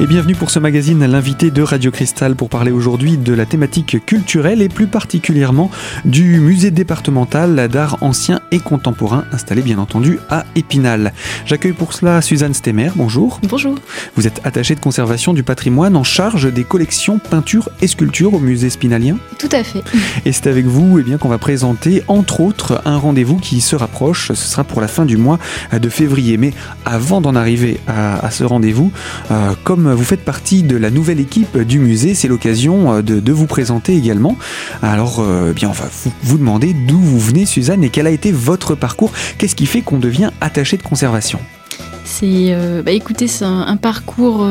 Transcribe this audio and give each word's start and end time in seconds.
Et 0.00 0.06
bienvenue 0.06 0.34
pour 0.34 0.48
ce 0.48 0.58
magazine, 0.58 1.04
l'invité 1.04 1.50
de 1.50 1.60
Radio 1.60 1.90
Cristal 1.90 2.34
pour 2.34 2.48
parler 2.48 2.70
aujourd'hui 2.70 3.18
de 3.18 3.34
la 3.34 3.44
thématique 3.44 4.02
culturelle 4.06 4.62
et 4.62 4.70
plus 4.70 4.86
particulièrement 4.86 5.70
du 6.06 6.40
musée 6.40 6.70
départemental 6.70 7.68
d'art 7.68 7.98
ancien 8.00 8.40
et 8.50 8.60
contemporain 8.60 9.26
installé 9.30 9.60
bien 9.60 9.76
entendu 9.78 10.18
à 10.30 10.46
Épinal. 10.56 11.12
J'accueille 11.44 11.74
pour 11.74 11.92
cela 11.92 12.22
Suzanne 12.22 12.54
Stemmer, 12.54 12.90
bonjour. 12.96 13.40
Bonjour. 13.46 13.74
Vous 14.16 14.26
êtes 14.26 14.40
attachée 14.42 14.74
de 14.74 14.80
conservation 14.80 15.34
du 15.34 15.42
patrimoine 15.42 15.94
en 15.98 16.02
charge 16.02 16.50
des 16.50 16.64
collections 16.64 17.18
peintures 17.18 17.68
et 17.82 17.86
sculptures 17.86 18.32
au 18.32 18.38
musée 18.38 18.70
spinalien 18.70 19.18
Tout 19.38 19.50
à 19.52 19.62
fait. 19.62 19.82
Et 20.24 20.32
c'est 20.32 20.46
avec 20.46 20.64
vous 20.64 20.98
eh 20.98 21.02
bien, 21.02 21.18
qu'on 21.18 21.28
va 21.28 21.36
présenter 21.36 22.04
entre 22.08 22.40
autres 22.40 22.80
un 22.86 22.96
rendez-vous 22.96 23.36
qui 23.36 23.60
se 23.60 23.76
rapproche, 23.76 24.28
ce 24.28 24.34
sera 24.34 24.64
pour 24.64 24.80
la 24.80 24.88
fin 24.88 25.04
du 25.04 25.18
mois 25.18 25.38
de 25.74 25.88
février. 25.90 26.38
Mais 26.38 26.54
avant 26.86 27.20
d'en 27.20 27.34
arriver 27.34 27.78
à, 27.86 28.30
ce 28.30 28.44
rendez-vous, 28.44 28.92
euh, 29.30 29.52
comme 29.62 29.89
vous 29.94 30.04
faites 30.04 30.24
partie 30.24 30.62
de 30.62 30.76
la 30.76 30.90
nouvelle 30.90 31.20
équipe 31.20 31.58
du 31.58 31.78
musée, 31.78 32.14
c'est 32.14 32.28
l'occasion 32.28 32.94
euh, 32.94 33.02
de, 33.02 33.32
vous 33.32 33.46
présenter 33.46 33.96
également. 33.96 34.36
Alors, 34.82 35.20
euh, 35.20 35.48
eh 35.50 35.54
bien, 35.54 35.68
on 35.68 35.72
va 35.72 35.86
vous, 36.22 36.38
demander 36.38 36.74
d'où 36.74 36.98
vous 36.98 37.20
venez, 37.20 37.46
Suzanne, 37.46 37.84
et 37.84 37.90
quel 37.90 38.06
a 38.06 38.10
été 38.10 38.32
votre 38.32 38.74
parcours. 38.74 39.12
Qu'est-ce 39.38 39.54
qui 39.54 39.66
fait 39.66 39.82
qu'on 39.82 39.98
devient 39.98 40.30
attaché 40.40 40.76
de 40.76 40.82
conservation? 40.82 41.40
C'est, 42.04 42.54
bah, 42.84 42.90
écoutez, 42.90 43.28
c'est 43.28 43.44
un, 43.44 43.76
parcours 43.76 44.46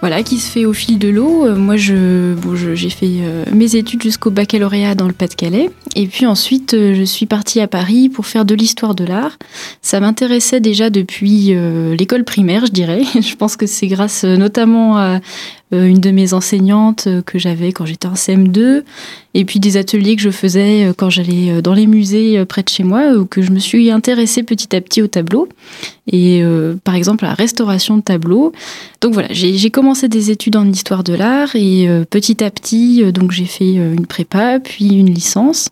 voilà, 0.00 0.22
qui 0.22 0.38
se 0.38 0.50
fait 0.50 0.64
au 0.64 0.72
fil 0.72 0.98
de 0.98 1.08
l'eau. 1.08 1.44
Euh, 1.44 1.56
moi, 1.56 1.76
je, 1.76 2.34
bon, 2.34 2.54
j'ai 2.54 2.90
fait 2.90 3.18
euh, 3.20 3.44
mes 3.52 3.74
études 3.74 4.02
jusqu'au 4.02 4.30
baccalauréat 4.30 4.94
dans 4.94 5.06
le 5.06 5.12
Pas-de-Calais. 5.12 5.70
Et 5.96 6.06
puis 6.06 6.24
ensuite, 6.24 6.74
euh, 6.74 6.94
je 6.94 7.02
suis 7.02 7.26
partie 7.26 7.60
à 7.60 7.66
Paris 7.66 8.08
pour 8.08 8.26
faire 8.26 8.44
de 8.44 8.54
l'histoire 8.54 8.94
de 8.94 9.04
l'art. 9.04 9.38
Ça 9.82 9.98
m'intéressait 9.98 10.60
déjà 10.60 10.90
depuis 10.90 11.54
l'école 11.96 12.24
primaire, 12.24 12.66
je 12.66 12.72
dirais. 12.72 13.02
je 13.20 13.34
pense 13.34 13.56
que 13.56 13.66
c'est 13.66 13.88
grâce 13.88 14.24
notamment 14.24 14.98
à 14.98 15.20
une 15.70 16.00
de 16.00 16.10
mes 16.10 16.32
enseignantes 16.32 17.08
que 17.26 17.38
j'avais 17.38 17.72
quand 17.72 17.84
j'étais 17.84 18.08
en 18.08 18.14
CM2, 18.14 18.82
et 19.34 19.44
puis 19.44 19.60
des 19.60 19.76
ateliers 19.76 20.16
que 20.16 20.22
je 20.22 20.30
faisais 20.30 20.92
quand 20.96 21.10
j'allais 21.10 21.60
dans 21.60 21.74
les 21.74 21.86
musées 21.86 22.44
près 22.46 22.62
de 22.62 22.68
chez 22.68 22.84
moi, 22.84 23.12
où 23.12 23.26
que 23.26 23.42
je 23.42 23.50
me 23.50 23.58
suis 23.58 23.90
intéressée 23.90 24.42
petit 24.42 24.74
à 24.74 24.80
petit 24.80 25.02
au 25.02 25.06
tableau, 25.06 25.48
et 26.10 26.42
par 26.84 26.94
exemple 26.94 27.24
à 27.26 27.28
la 27.28 27.34
restauration 27.34 27.98
de 27.98 28.02
tableaux. 28.02 28.52
Donc 29.00 29.12
voilà, 29.12 29.28
j'ai 29.30 29.70
commencé 29.70 30.08
des 30.08 30.30
études 30.30 30.56
en 30.56 30.66
histoire 30.70 31.04
de 31.04 31.12
l'art, 31.12 31.54
et 31.54 31.86
petit 32.10 32.42
à 32.42 32.50
petit, 32.50 33.12
donc 33.12 33.32
j'ai 33.32 33.44
fait 33.44 33.74
une 33.74 34.06
prépa, 34.06 34.60
puis 34.60 34.88
une 34.88 35.12
licence. 35.12 35.68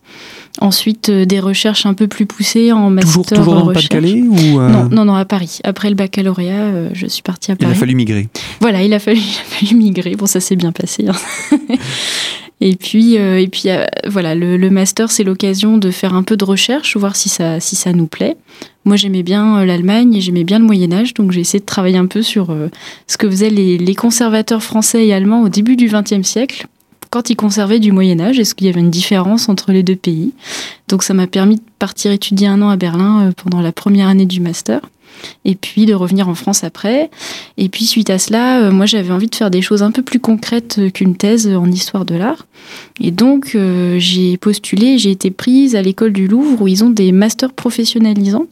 Ensuite, 0.59 1.11
des 1.11 1.39
recherches 1.39 1.85
un 1.85 1.93
peu 1.93 2.07
plus 2.07 2.25
poussées 2.25 2.71
en 2.71 2.89
master 2.89 3.13
toujours, 3.13 3.25
toujours 3.25 3.55
dans 3.55 3.67
le 3.67 3.73
Pas-de-Calais 3.73 4.21
ou 4.21 4.59
non, 4.59 4.89
non, 4.89 5.05
non, 5.05 5.15
à 5.15 5.25
Paris. 5.25 5.59
Après 5.63 5.89
le 5.89 5.95
baccalauréat, 5.95 6.93
je 6.93 7.07
suis 7.07 7.21
partie 7.21 7.51
à 7.51 7.55
Paris. 7.55 7.71
Il 7.73 7.75
a 7.75 7.79
fallu 7.79 7.95
migrer. 7.95 8.29
Voilà, 8.59 8.83
il 8.83 8.93
a 8.93 8.99
fallu, 8.99 9.19
il 9.21 9.39
a 9.39 9.43
fallu 9.43 9.75
migrer. 9.75 10.15
Bon, 10.15 10.25
ça 10.25 10.39
s'est 10.39 10.55
bien 10.55 10.71
passé. 10.71 11.05
Hein. 11.07 11.57
et 12.61 12.75
puis, 12.75 13.17
euh, 13.17 13.39
et 13.39 13.47
puis 13.47 13.63
euh, 13.67 13.85
voilà, 14.07 14.35
le, 14.35 14.69
master, 14.69 15.11
c'est 15.11 15.23
l'occasion 15.23 15.77
de 15.77 15.91
faire 15.91 16.13
un 16.13 16.23
peu 16.23 16.37
de 16.37 16.43
recherche, 16.43 16.97
voir 16.97 17.15
si 17.15 17.29
ça, 17.29 17.59
si 17.59 17.75
ça 17.75 17.93
nous 17.93 18.07
plaît. 18.07 18.35
Moi, 18.85 18.95
j'aimais 18.95 19.23
bien 19.23 19.59
euh, 19.59 19.65
l'Allemagne 19.65 20.15
et 20.15 20.21
j'aimais 20.21 20.43
bien 20.43 20.59
le 20.59 20.65
Moyen 20.65 20.91
Âge, 20.91 21.13
donc 21.13 21.31
j'ai 21.31 21.41
essayé 21.41 21.59
de 21.59 21.65
travailler 21.65 21.97
un 21.97 22.07
peu 22.07 22.21
sur 22.21 22.55
ce 23.07 23.17
que 23.17 23.29
faisaient 23.29 23.49
les, 23.49 23.77
les 23.77 23.95
conservateurs 23.95 24.63
français 24.63 25.05
et 25.05 25.13
allemands 25.13 25.41
au 25.41 25.49
début 25.49 25.75
du 25.75 25.87
XXe 25.87 26.27
siècle 26.27 26.67
quand 27.09 27.29
ils 27.29 27.35
conservaient 27.35 27.79
du 27.79 27.91
Moyen 27.91 28.19
Âge 28.19 28.39
Est-ce 28.39 28.55
qu'il 28.55 28.67
y 28.67 28.69
avait 28.69 28.79
une 28.79 28.89
différence 28.89 29.49
entre 29.49 29.71
les 29.71 29.83
deux 29.83 29.95
pays? 29.95 30.33
Donc 30.87 31.03
ça 31.03 31.13
m'a 31.13 31.27
permis 31.27 31.57
de 31.57 31.61
partir 31.79 32.11
étudier 32.11 32.47
un 32.47 32.61
an 32.61 32.69
à 32.69 32.77
Berlin 32.77 33.31
pendant 33.43 33.61
la 33.61 33.71
première 33.71 34.07
année 34.07 34.25
du 34.25 34.39
master 34.39 34.81
et 35.45 35.55
puis 35.55 35.85
de 35.85 35.93
revenir 35.93 36.29
en 36.29 36.35
France 36.35 36.63
après. 36.63 37.09
Et 37.57 37.69
puis 37.69 37.85
suite 37.85 38.09
à 38.09 38.19
cela, 38.19 38.61
euh, 38.61 38.71
moi 38.71 38.85
j'avais 38.85 39.11
envie 39.11 39.27
de 39.27 39.35
faire 39.35 39.51
des 39.51 39.61
choses 39.61 39.83
un 39.83 39.91
peu 39.91 40.01
plus 40.01 40.19
concrètes 40.19 40.79
qu'une 40.93 41.15
thèse 41.15 41.47
en 41.47 41.69
histoire 41.71 42.05
de 42.05 42.15
l'art. 42.15 42.45
Et 42.99 43.11
donc 43.11 43.51
euh, 43.55 43.97
j'ai 43.99 44.37
postulé, 44.37 44.97
j'ai 44.97 45.11
été 45.11 45.31
prise 45.31 45.75
à 45.75 45.81
l'école 45.81 46.13
du 46.13 46.27
Louvre 46.27 46.61
où 46.61 46.67
ils 46.67 46.83
ont 46.83 46.89
des 46.89 47.11
masters 47.11 47.53
professionnalisants. 47.53 48.47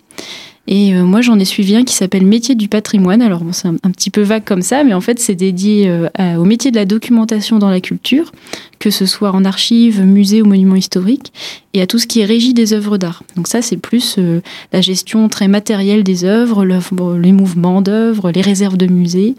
Et 0.67 0.95
euh, 0.95 1.03
moi, 1.03 1.21
j'en 1.21 1.37
ai 1.37 1.45
suivi 1.45 1.75
un 1.75 1.83
qui 1.83 1.93
s'appelle 1.93 2.25
Métier 2.25 2.55
du 2.55 2.67
patrimoine. 2.67 3.21
Alors, 3.21 3.43
bon, 3.43 3.53
c'est 3.53 3.67
un, 3.67 3.91
petit 3.91 4.09
peu 4.09 4.21
vague 4.21 4.43
comme 4.43 4.63
ça, 4.63 4.83
mais 4.83 4.93
en 4.93 5.01
fait, 5.01 5.19
c'est 5.19 5.35
dédié 5.35 5.87
euh, 5.87 6.35
au 6.37 6.43
métier 6.43 6.71
de 6.71 6.75
la 6.75 6.85
documentation 6.85 7.59
dans 7.59 7.69
la 7.69 7.81
culture, 7.81 8.31
que 8.79 8.89
ce 8.89 9.05
soit 9.05 9.31
en 9.31 9.45
archives, 9.45 10.01
musées 10.01 10.41
ou 10.41 10.45
monuments 10.45 10.75
historiques, 10.75 11.31
et 11.73 11.81
à 11.81 11.87
tout 11.87 11.99
ce 11.99 12.07
qui 12.07 12.21
est 12.21 12.25
régie 12.25 12.55
des 12.55 12.73
œuvres 12.73 12.97
d'art. 12.97 13.23
Donc 13.35 13.47
ça, 13.47 13.61
c'est 13.61 13.77
plus 13.77 14.15
euh, 14.17 14.41
la 14.73 14.81
gestion 14.81 15.29
très 15.29 15.47
matérielle 15.47 16.03
des 16.03 16.23
œuvres, 16.23 16.65
les 16.65 17.31
mouvements 17.31 17.83
d'œuvres, 17.83 18.31
les 18.31 18.41
réserves 18.41 18.77
de 18.77 18.87
musées, 18.87 19.35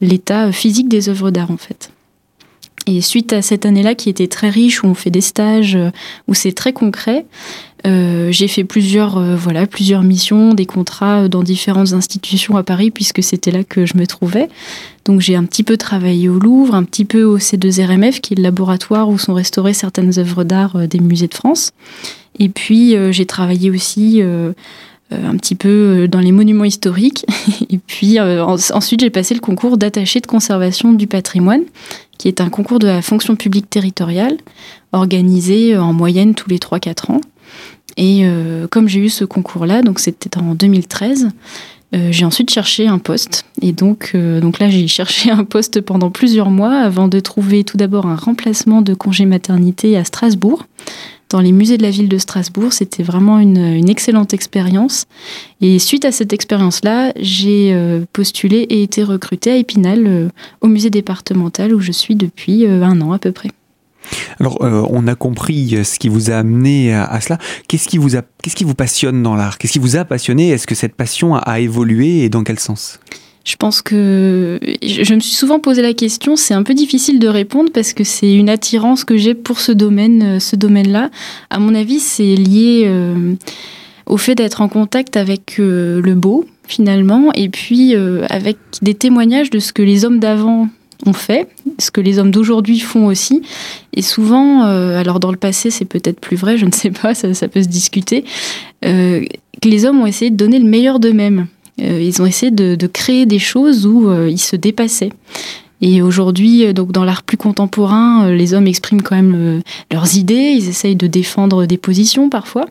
l'état 0.00 0.50
physique 0.50 0.88
des 0.88 1.10
œuvres 1.10 1.30
d'art, 1.30 1.50
en 1.50 1.58
fait. 1.58 1.90
Et 2.86 3.02
suite 3.02 3.34
à 3.34 3.42
cette 3.42 3.66
année-là 3.66 3.94
qui 3.94 4.08
était 4.08 4.26
très 4.26 4.48
riche, 4.48 4.82
où 4.82 4.86
on 4.86 4.94
fait 4.94 5.10
des 5.10 5.20
stages, 5.20 5.78
où 6.26 6.34
c'est 6.34 6.52
très 6.52 6.72
concret, 6.72 7.26
euh, 7.86 8.30
j'ai 8.30 8.48
fait 8.48 8.64
plusieurs, 8.64 9.16
euh, 9.16 9.36
voilà, 9.36 9.66
plusieurs 9.66 10.02
missions, 10.02 10.54
des 10.54 10.66
contrats 10.66 11.28
dans 11.28 11.42
différentes 11.42 11.92
institutions 11.92 12.56
à 12.56 12.62
Paris, 12.62 12.90
puisque 12.90 13.22
c'était 13.22 13.50
là 13.50 13.64
que 13.64 13.86
je 13.86 13.96
me 13.96 14.06
trouvais. 14.06 14.48
Donc 15.04 15.20
j'ai 15.20 15.34
un 15.34 15.44
petit 15.44 15.62
peu 15.62 15.76
travaillé 15.76 16.28
au 16.28 16.38
Louvre, 16.38 16.74
un 16.74 16.84
petit 16.84 17.04
peu 17.04 17.22
au 17.22 17.38
C2RMF, 17.38 18.20
qui 18.20 18.34
est 18.34 18.36
le 18.36 18.42
laboratoire 18.42 19.08
où 19.08 19.18
sont 19.18 19.34
restaurées 19.34 19.74
certaines 19.74 20.18
œuvres 20.18 20.44
d'art 20.44 20.76
euh, 20.76 20.86
des 20.86 21.00
musées 21.00 21.28
de 21.28 21.34
France. 21.34 21.72
Et 22.38 22.48
puis 22.48 22.94
j'ai 23.10 23.26
travaillé 23.26 23.70
aussi 23.70 24.22
un 24.22 25.36
petit 25.36 25.56
peu 25.56 26.06
dans 26.08 26.20
les 26.20 26.30
monuments 26.30 26.64
historiques. 26.64 27.26
Et 27.70 27.78
puis 27.78 28.18
ensuite 28.20 29.00
j'ai 29.00 29.10
passé 29.10 29.34
le 29.34 29.40
concours 29.40 29.76
d'attaché 29.76 30.20
de 30.20 30.26
conservation 30.26 30.92
du 30.92 31.06
patrimoine, 31.06 31.64
qui 32.16 32.28
est 32.28 32.40
un 32.40 32.48
concours 32.48 32.78
de 32.78 32.86
la 32.86 33.02
fonction 33.02 33.34
publique 33.34 33.68
territoriale, 33.68 34.38
organisé 34.92 35.76
en 35.76 35.92
moyenne 35.92 36.34
tous 36.34 36.48
les 36.48 36.58
3-4 36.58 37.12
ans. 37.12 37.20
Et 38.00 38.22
euh, 38.22 38.66
comme 38.66 38.88
j'ai 38.88 39.00
eu 39.00 39.10
ce 39.10 39.26
concours-là, 39.26 39.82
donc 39.82 40.00
c'était 40.00 40.38
en 40.38 40.54
2013, 40.54 41.28
euh, 41.94 42.08
j'ai 42.10 42.24
ensuite 42.24 42.50
cherché 42.50 42.88
un 42.88 42.98
poste. 42.98 43.44
Et 43.60 43.72
donc, 43.72 44.12
euh, 44.14 44.40
donc 44.40 44.58
là, 44.58 44.70
j'ai 44.70 44.88
cherché 44.88 45.30
un 45.30 45.44
poste 45.44 45.82
pendant 45.82 46.10
plusieurs 46.10 46.50
mois 46.50 46.78
avant 46.78 47.08
de 47.08 47.20
trouver 47.20 47.62
tout 47.62 47.76
d'abord 47.76 48.06
un 48.06 48.16
remplacement 48.16 48.80
de 48.80 48.94
congé 48.94 49.26
maternité 49.26 49.98
à 49.98 50.04
Strasbourg, 50.04 50.64
dans 51.28 51.40
les 51.40 51.52
musées 51.52 51.76
de 51.76 51.82
la 51.82 51.90
ville 51.90 52.08
de 52.08 52.16
Strasbourg. 52.16 52.72
C'était 52.72 53.02
vraiment 53.02 53.38
une, 53.38 53.58
une 53.58 53.90
excellente 53.90 54.32
expérience. 54.32 55.04
Et 55.60 55.78
suite 55.78 56.06
à 56.06 56.10
cette 56.10 56.32
expérience-là, 56.32 57.12
j'ai 57.20 57.76
postulé 58.14 58.60
et 58.70 58.82
été 58.82 59.04
recrutée 59.04 59.50
à 59.52 59.56
Épinal, 59.56 60.30
au 60.62 60.68
musée 60.68 60.90
départemental 60.90 61.74
où 61.74 61.80
je 61.80 61.92
suis 61.92 62.16
depuis 62.16 62.66
un 62.66 63.00
an 63.02 63.12
à 63.12 63.18
peu 63.18 63.30
près. 63.30 63.50
Alors, 64.38 64.64
euh, 64.64 64.86
on 64.90 65.06
a 65.06 65.14
compris 65.14 65.84
ce 65.84 65.98
qui 65.98 66.08
vous 66.08 66.30
a 66.30 66.36
amené 66.36 66.94
à, 66.94 67.20
cela. 67.20 67.38
Qu'est-ce 67.68 67.88
qui 67.88 67.98
vous 67.98 68.16
a, 68.16 68.22
qu'est-ce 68.42 68.56
qui 68.56 68.64
vous 68.64 68.74
passionne 68.74 69.22
dans 69.22 69.36
l'art? 69.36 69.58
Qu'est-ce 69.58 69.72
qui 69.72 69.78
vous 69.78 69.96
a 69.96 70.04
passionné? 70.04 70.50
Est-ce 70.50 70.66
que 70.66 70.74
cette 70.74 70.94
passion 70.94 71.36
a, 71.36 71.60
évolué 71.60 72.24
et 72.24 72.28
dans 72.28 72.42
quel 72.42 72.58
sens? 72.58 72.98
Je 73.44 73.56
pense 73.56 73.82
que 73.82 74.60
je 74.82 75.14
me 75.14 75.20
suis 75.20 75.34
souvent 75.34 75.58
posé 75.58 75.82
la 75.82 75.94
question. 75.94 76.36
C'est 76.36 76.54
un 76.54 76.62
peu 76.62 76.74
difficile 76.74 77.18
de 77.18 77.28
répondre 77.28 77.70
parce 77.72 77.92
que 77.92 78.04
c'est 78.04 78.32
une 78.32 78.48
attirance 78.48 79.04
que 79.04 79.16
j'ai 79.16 79.34
pour 79.34 79.60
ce 79.60 79.72
domaine, 79.72 80.22
euh, 80.22 80.40
ce 80.40 80.56
domaine-là. 80.56 81.10
À 81.50 81.58
mon 81.58 81.74
avis, 81.74 82.00
c'est 82.00 82.34
lié 82.34 82.84
euh, 82.86 83.34
au 84.06 84.16
fait 84.16 84.34
d'être 84.34 84.60
en 84.60 84.68
contact 84.68 85.16
avec 85.16 85.56
le 85.58 86.14
beau 86.14 86.46
finalement, 86.66 87.32
et 87.34 87.48
puis 87.48 87.96
avec 87.96 88.56
des 88.80 88.94
témoignages 88.94 89.50
de 89.50 89.58
ce 89.58 89.72
que 89.72 89.82
les 89.82 90.04
hommes 90.04 90.20
d'avant 90.20 90.68
ont 91.06 91.12
fait, 91.12 91.48
ce 91.78 91.90
que 91.90 92.00
les 92.00 92.18
hommes 92.18 92.30
d'aujourd'hui 92.30 92.78
font 92.78 93.06
aussi. 93.06 93.42
Et 93.94 94.02
souvent, 94.02 94.64
euh, 94.64 94.98
alors 94.98 95.20
dans 95.20 95.30
le 95.30 95.36
passé 95.36 95.70
c'est 95.70 95.84
peut-être 95.84 96.20
plus 96.20 96.36
vrai, 96.36 96.58
je 96.58 96.66
ne 96.66 96.72
sais 96.72 96.90
pas, 96.90 97.14
ça, 97.14 97.48
peut 97.48 97.62
se 97.62 97.68
discuter, 97.68 98.24
euh, 98.84 99.24
que 99.60 99.68
les 99.68 99.84
hommes 99.84 100.00
ont 100.00 100.06
essayé 100.06 100.30
de 100.30 100.36
donner 100.36 100.58
le 100.58 100.68
meilleur 100.68 101.00
d'eux-mêmes. 101.00 101.46
Euh, 101.80 102.00
ils 102.00 102.20
ont 102.20 102.26
essayé 102.26 102.50
de, 102.50 102.86
créer 102.86 103.26
des 103.26 103.38
choses 103.38 103.86
où 103.86 104.12
ils 104.26 104.40
se 104.40 104.56
dépassaient. 104.56 105.12
Et 105.82 106.02
aujourd'hui, 106.02 106.74
donc 106.74 106.92
dans 106.92 107.04
l'art 107.04 107.22
plus 107.22 107.38
contemporain, 107.38 108.30
les 108.30 108.52
hommes 108.52 108.66
expriment 108.66 109.00
quand 109.00 109.16
même 109.16 109.62
leurs 109.90 110.14
idées, 110.14 110.54
ils 110.54 110.68
essayent 110.68 110.96
de 110.96 111.06
défendre 111.06 111.64
des 111.64 111.78
positions 111.78 112.28
parfois. 112.28 112.66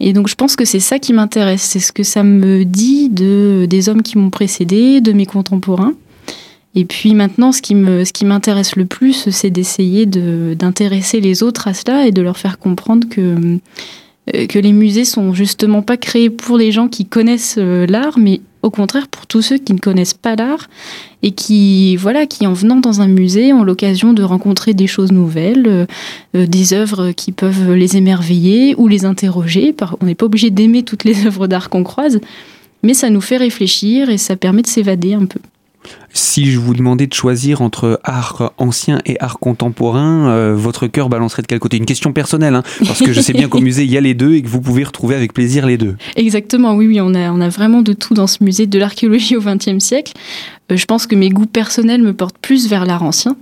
Et 0.00 0.12
donc 0.12 0.26
je 0.26 0.34
pense 0.34 0.56
que 0.56 0.64
c'est 0.64 0.80
ça 0.80 0.98
qui 0.98 1.12
m'intéresse, 1.12 1.62
c'est 1.62 1.78
ce 1.78 1.92
que 1.92 2.02
ça 2.02 2.24
me 2.24 2.64
dit 2.64 3.08
de, 3.08 3.66
des 3.70 3.88
hommes 3.88 4.02
qui 4.02 4.18
m'ont 4.18 4.30
précédé, 4.30 5.00
de 5.00 5.12
mes 5.12 5.26
contemporains. 5.26 5.94
Et 6.74 6.84
puis 6.84 7.14
maintenant, 7.14 7.52
ce 7.52 7.60
qui 7.60 7.74
me, 7.74 8.04
ce 8.04 8.12
qui 8.12 8.24
m'intéresse 8.24 8.76
le 8.76 8.86
plus, 8.86 9.28
c'est 9.30 9.50
d'essayer 9.50 10.06
d'intéresser 10.06 11.20
les 11.20 11.42
autres 11.42 11.68
à 11.68 11.74
cela 11.74 12.06
et 12.06 12.12
de 12.12 12.22
leur 12.22 12.38
faire 12.38 12.58
comprendre 12.58 13.08
que 13.08 13.58
euh, 14.36 14.46
que 14.46 14.58
les 14.60 14.72
musées 14.72 15.04
sont 15.04 15.34
justement 15.34 15.82
pas 15.82 15.96
créés 15.96 16.30
pour 16.30 16.56
les 16.56 16.70
gens 16.70 16.86
qui 16.86 17.06
connaissent 17.06 17.56
euh, 17.58 17.86
l'art, 17.88 18.20
mais 18.20 18.40
au 18.62 18.70
contraire 18.70 19.08
pour 19.08 19.26
tous 19.26 19.42
ceux 19.42 19.58
qui 19.58 19.72
ne 19.72 19.80
connaissent 19.80 20.14
pas 20.14 20.36
l'art 20.36 20.68
et 21.24 21.32
qui, 21.32 21.96
voilà, 21.96 22.26
qui 22.26 22.46
en 22.46 22.52
venant 22.52 22.76
dans 22.76 23.00
un 23.00 23.08
musée 23.08 23.52
ont 23.52 23.64
l'occasion 23.64 24.12
de 24.12 24.22
rencontrer 24.22 24.74
des 24.74 24.86
choses 24.86 25.10
nouvelles, 25.10 25.88
euh, 26.36 26.46
des 26.46 26.72
œuvres 26.72 27.10
qui 27.10 27.32
peuvent 27.32 27.72
les 27.72 27.96
émerveiller 27.96 28.76
ou 28.78 28.86
les 28.86 29.04
interroger. 29.04 29.74
On 30.00 30.06
n'est 30.06 30.14
pas 30.14 30.26
obligé 30.26 30.50
d'aimer 30.50 30.84
toutes 30.84 31.02
les 31.02 31.26
œuvres 31.26 31.48
d'art 31.48 31.68
qu'on 31.68 31.82
croise, 31.82 32.20
mais 32.84 32.94
ça 32.94 33.10
nous 33.10 33.20
fait 33.20 33.38
réfléchir 33.38 34.08
et 34.08 34.18
ça 34.18 34.36
permet 34.36 34.62
de 34.62 34.68
s'évader 34.68 35.14
un 35.14 35.26
peu. 35.26 35.40
Si 36.12 36.50
je 36.50 36.58
vous 36.58 36.74
demandais 36.74 37.06
de 37.06 37.14
choisir 37.14 37.62
entre 37.62 38.00
art 38.04 38.52
ancien 38.58 39.00
et 39.06 39.16
art 39.20 39.38
contemporain, 39.38 40.28
euh, 40.28 40.54
votre 40.54 40.86
cœur 40.86 41.08
balancerait 41.08 41.42
de 41.42 41.46
quel 41.46 41.58
côté? 41.58 41.78
Une 41.78 41.86
question 41.86 42.12
personnelle, 42.12 42.54
hein, 42.54 42.62
parce 42.86 43.00
que 43.00 43.12
je 43.12 43.20
sais 43.20 43.32
bien 43.32 43.48
qu'au 43.50 43.60
musée, 43.60 43.84
il 43.84 43.90
y 43.90 43.96
a 43.96 44.00
les 44.00 44.14
deux 44.14 44.34
et 44.34 44.42
que 44.42 44.48
vous 44.48 44.60
pouvez 44.60 44.84
retrouver 44.84 45.14
avec 45.14 45.32
plaisir 45.32 45.66
les 45.66 45.78
deux. 45.78 45.96
Exactement, 46.16 46.74
oui, 46.74 46.86
oui, 46.86 47.00
on 47.00 47.14
a, 47.14 47.30
on 47.32 47.40
a 47.40 47.48
vraiment 47.48 47.82
de 47.82 47.92
tout 47.92 48.14
dans 48.14 48.26
ce 48.26 48.44
musée 48.44 48.66
de 48.66 48.78
l'archéologie 48.78 49.36
au 49.36 49.40
XXe 49.40 49.78
siècle. 49.78 50.12
Euh, 50.70 50.76
je 50.76 50.84
pense 50.84 51.06
que 51.06 51.14
mes 51.14 51.30
goûts 51.30 51.46
personnels 51.46 52.02
me 52.02 52.12
portent 52.12 52.38
plus 52.38 52.68
vers 52.68 52.84
l'art 52.84 53.02
ancien. 53.02 53.36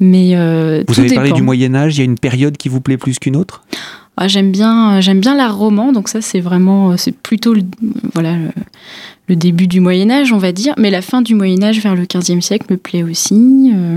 Mais 0.00 0.34
euh, 0.34 0.82
vous 0.88 0.98
avez 0.98 1.14
parlé 1.14 1.30
du 1.30 1.42
Moyen 1.42 1.76
Âge, 1.76 1.96
il 1.96 1.98
y 1.98 2.02
a 2.02 2.04
une 2.04 2.18
période 2.18 2.56
qui 2.56 2.68
vous 2.68 2.80
plaît 2.80 2.96
plus 2.96 3.20
qu'une 3.20 3.36
autre? 3.36 3.62
Ah, 4.16 4.28
j'aime 4.28 4.52
bien, 4.52 5.00
j'aime 5.00 5.20
bien 5.20 5.34
l'art 5.34 5.56
roman, 5.56 5.90
donc 5.90 6.08
ça 6.08 6.20
c'est 6.20 6.40
vraiment, 6.40 6.96
c'est 6.96 7.16
plutôt 7.16 7.54
le, 7.54 7.62
voilà 8.14 8.36
le, 9.28 9.36
début 9.36 9.66
du 9.66 9.80
Moyen 9.80 10.10
Âge, 10.10 10.32
on 10.32 10.38
va 10.38 10.52
dire, 10.52 10.74
mais 10.76 10.90
la 10.90 11.00
fin 11.00 11.22
du 11.22 11.34
Moyen 11.34 11.62
Âge 11.62 11.80
vers 11.80 11.94
le 11.94 12.04
XVe 12.04 12.40
siècle 12.40 12.66
me 12.70 12.76
plaît 12.76 13.02
aussi. 13.02 13.72
Euh. 13.74 13.96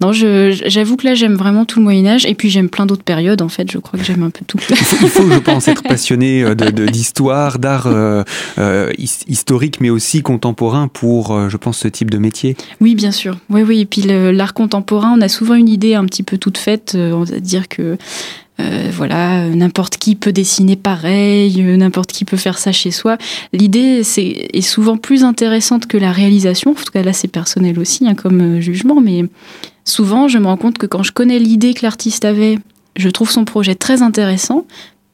Non, 0.00 0.10
j'avoue 0.12 0.96
que 0.96 1.06
là 1.06 1.14
j'aime 1.14 1.36
vraiment 1.36 1.64
tout 1.64 1.78
le 1.78 1.84
Moyen 1.84 2.06
Âge 2.06 2.26
et 2.26 2.34
puis 2.34 2.50
j'aime 2.50 2.68
plein 2.68 2.84
d'autres 2.84 3.04
périodes 3.04 3.40
en 3.40 3.48
fait. 3.48 3.70
Je 3.70 3.78
crois 3.78 3.98
que 3.98 4.04
j'aime 4.04 4.24
un 4.24 4.30
peu 4.30 4.44
tout. 4.44 4.58
il, 4.68 4.76
faut, 4.76 5.30
je 5.30 5.38
pense, 5.38 5.68
être 5.68 5.82
passionné 5.88 6.42
euh, 6.42 6.54
d'histoire, 6.54 7.60
d'art 7.60 7.86
euh, 7.86 8.24
historique, 8.98 9.80
mais 9.80 9.90
aussi 9.90 10.22
contemporain 10.22 10.88
pour, 10.88 11.48
je 11.48 11.56
pense, 11.56 11.78
ce 11.78 11.88
type 11.88 12.10
de 12.10 12.18
métier. 12.18 12.56
Oui, 12.80 12.96
bien 12.96 13.12
sûr. 13.12 13.38
Oui, 13.48 13.62
oui. 13.62 13.80
Et 13.82 13.86
puis 13.86 14.02
l'art 14.02 14.52
contemporain, 14.52 15.14
on 15.16 15.20
a 15.20 15.28
souvent 15.28 15.54
une 15.54 15.68
idée 15.68 15.94
un 15.94 16.04
petit 16.04 16.24
peu 16.24 16.36
toute 16.36 16.58
faite. 16.58 16.96
on 16.96 17.22
va 17.22 17.38
dire 17.38 17.68
que 17.68 17.96
euh, 18.60 18.88
voilà, 18.92 19.48
n'importe 19.48 19.96
qui 19.96 20.14
peut 20.14 20.32
dessiner 20.32 20.76
pareil, 20.76 21.60
euh, 21.60 21.76
n'importe 21.76 22.12
qui 22.12 22.24
peut 22.24 22.36
faire 22.36 22.58
ça 22.58 22.70
chez 22.70 22.92
soi. 22.92 23.18
L'idée 23.52 24.02
est 24.16 24.60
souvent 24.60 24.96
plus 24.96 25.24
intéressante 25.24 25.86
que 25.86 25.96
la 25.96 26.12
réalisation. 26.12 26.70
En 26.70 26.74
tout 26.74 26.92
cas, 26.92 27.02
là, 27.02 27.12
c'est 27.12 27.28
personnel 27.28 27.78
aussi, 27.80 28.06
hein, 28.06 28.14
comme 28.14 28.40
euh, 28.40 28.60
jugement, 28.60 29.00
mais 29.00 29.24
souvent, 29.84 30.28
je 30.28 30.38
me 30.38 30.46
rends 30.46 30.56
compte 30.56 30.78
que 30.78 30.86
quand 30.86 31.02
je 31.02 31.10
connais 31.10 31.40
l'idée 31.40 31.74
que 31.74 31.82
l'artiste 31.82 32.24
avait, 32.24 32.58
je 32.96 33.08
trouve 33.08 33.30
son 33.30 33.44
projet 33.44 33.74
très 33.74 34.02
intéressant, 34.02 34.66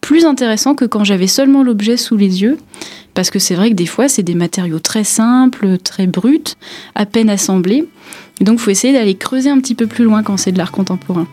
plus 0.03 0.27
intéressant 0.27 0.75
que 0.75 0.85
quand 0.85 1.05
j'avais 1.05 1.27
seulement 1.27 1.63
l'objet 1.63 1.97
sous 1.97 2.19
les 2.19 2.43
yeux. 2.43 2.59
Parce 3.15 3.31
que 3.31 3.39
c'est 3.39 3.55
vrai 3.55 3.71
que 3.71 3.75
des 3.75 3.87
fois, 3.87 4.09
c'est 4.09 4.23
des 4.23 4.35
matériaux 4.35 4.79
très 4.79 5.05
simples, 5.05 5.79
très 5.79 6.07
bruts, 6.07 6.55
à 6.95 7.07
peine 7.07 7.29
assemblés. 7.29 7.87
Donc, 8.41 8.59
il 8.59 8.63
faut 8.63 8.71
essayer 8.71 8.93
d'aller 8.93 9.15
creuser 9.15 9.51
un 9.51 9.59
petit 9.61 9.75
peu 9.75 9.87
plus 9.87 10.05
loin 10.05 10.23
quand 10.23 10.37
c'est 10.37 10.53
de 10.53 10.59
l'art 10.59 10.73
contemporain. 10.73 11.27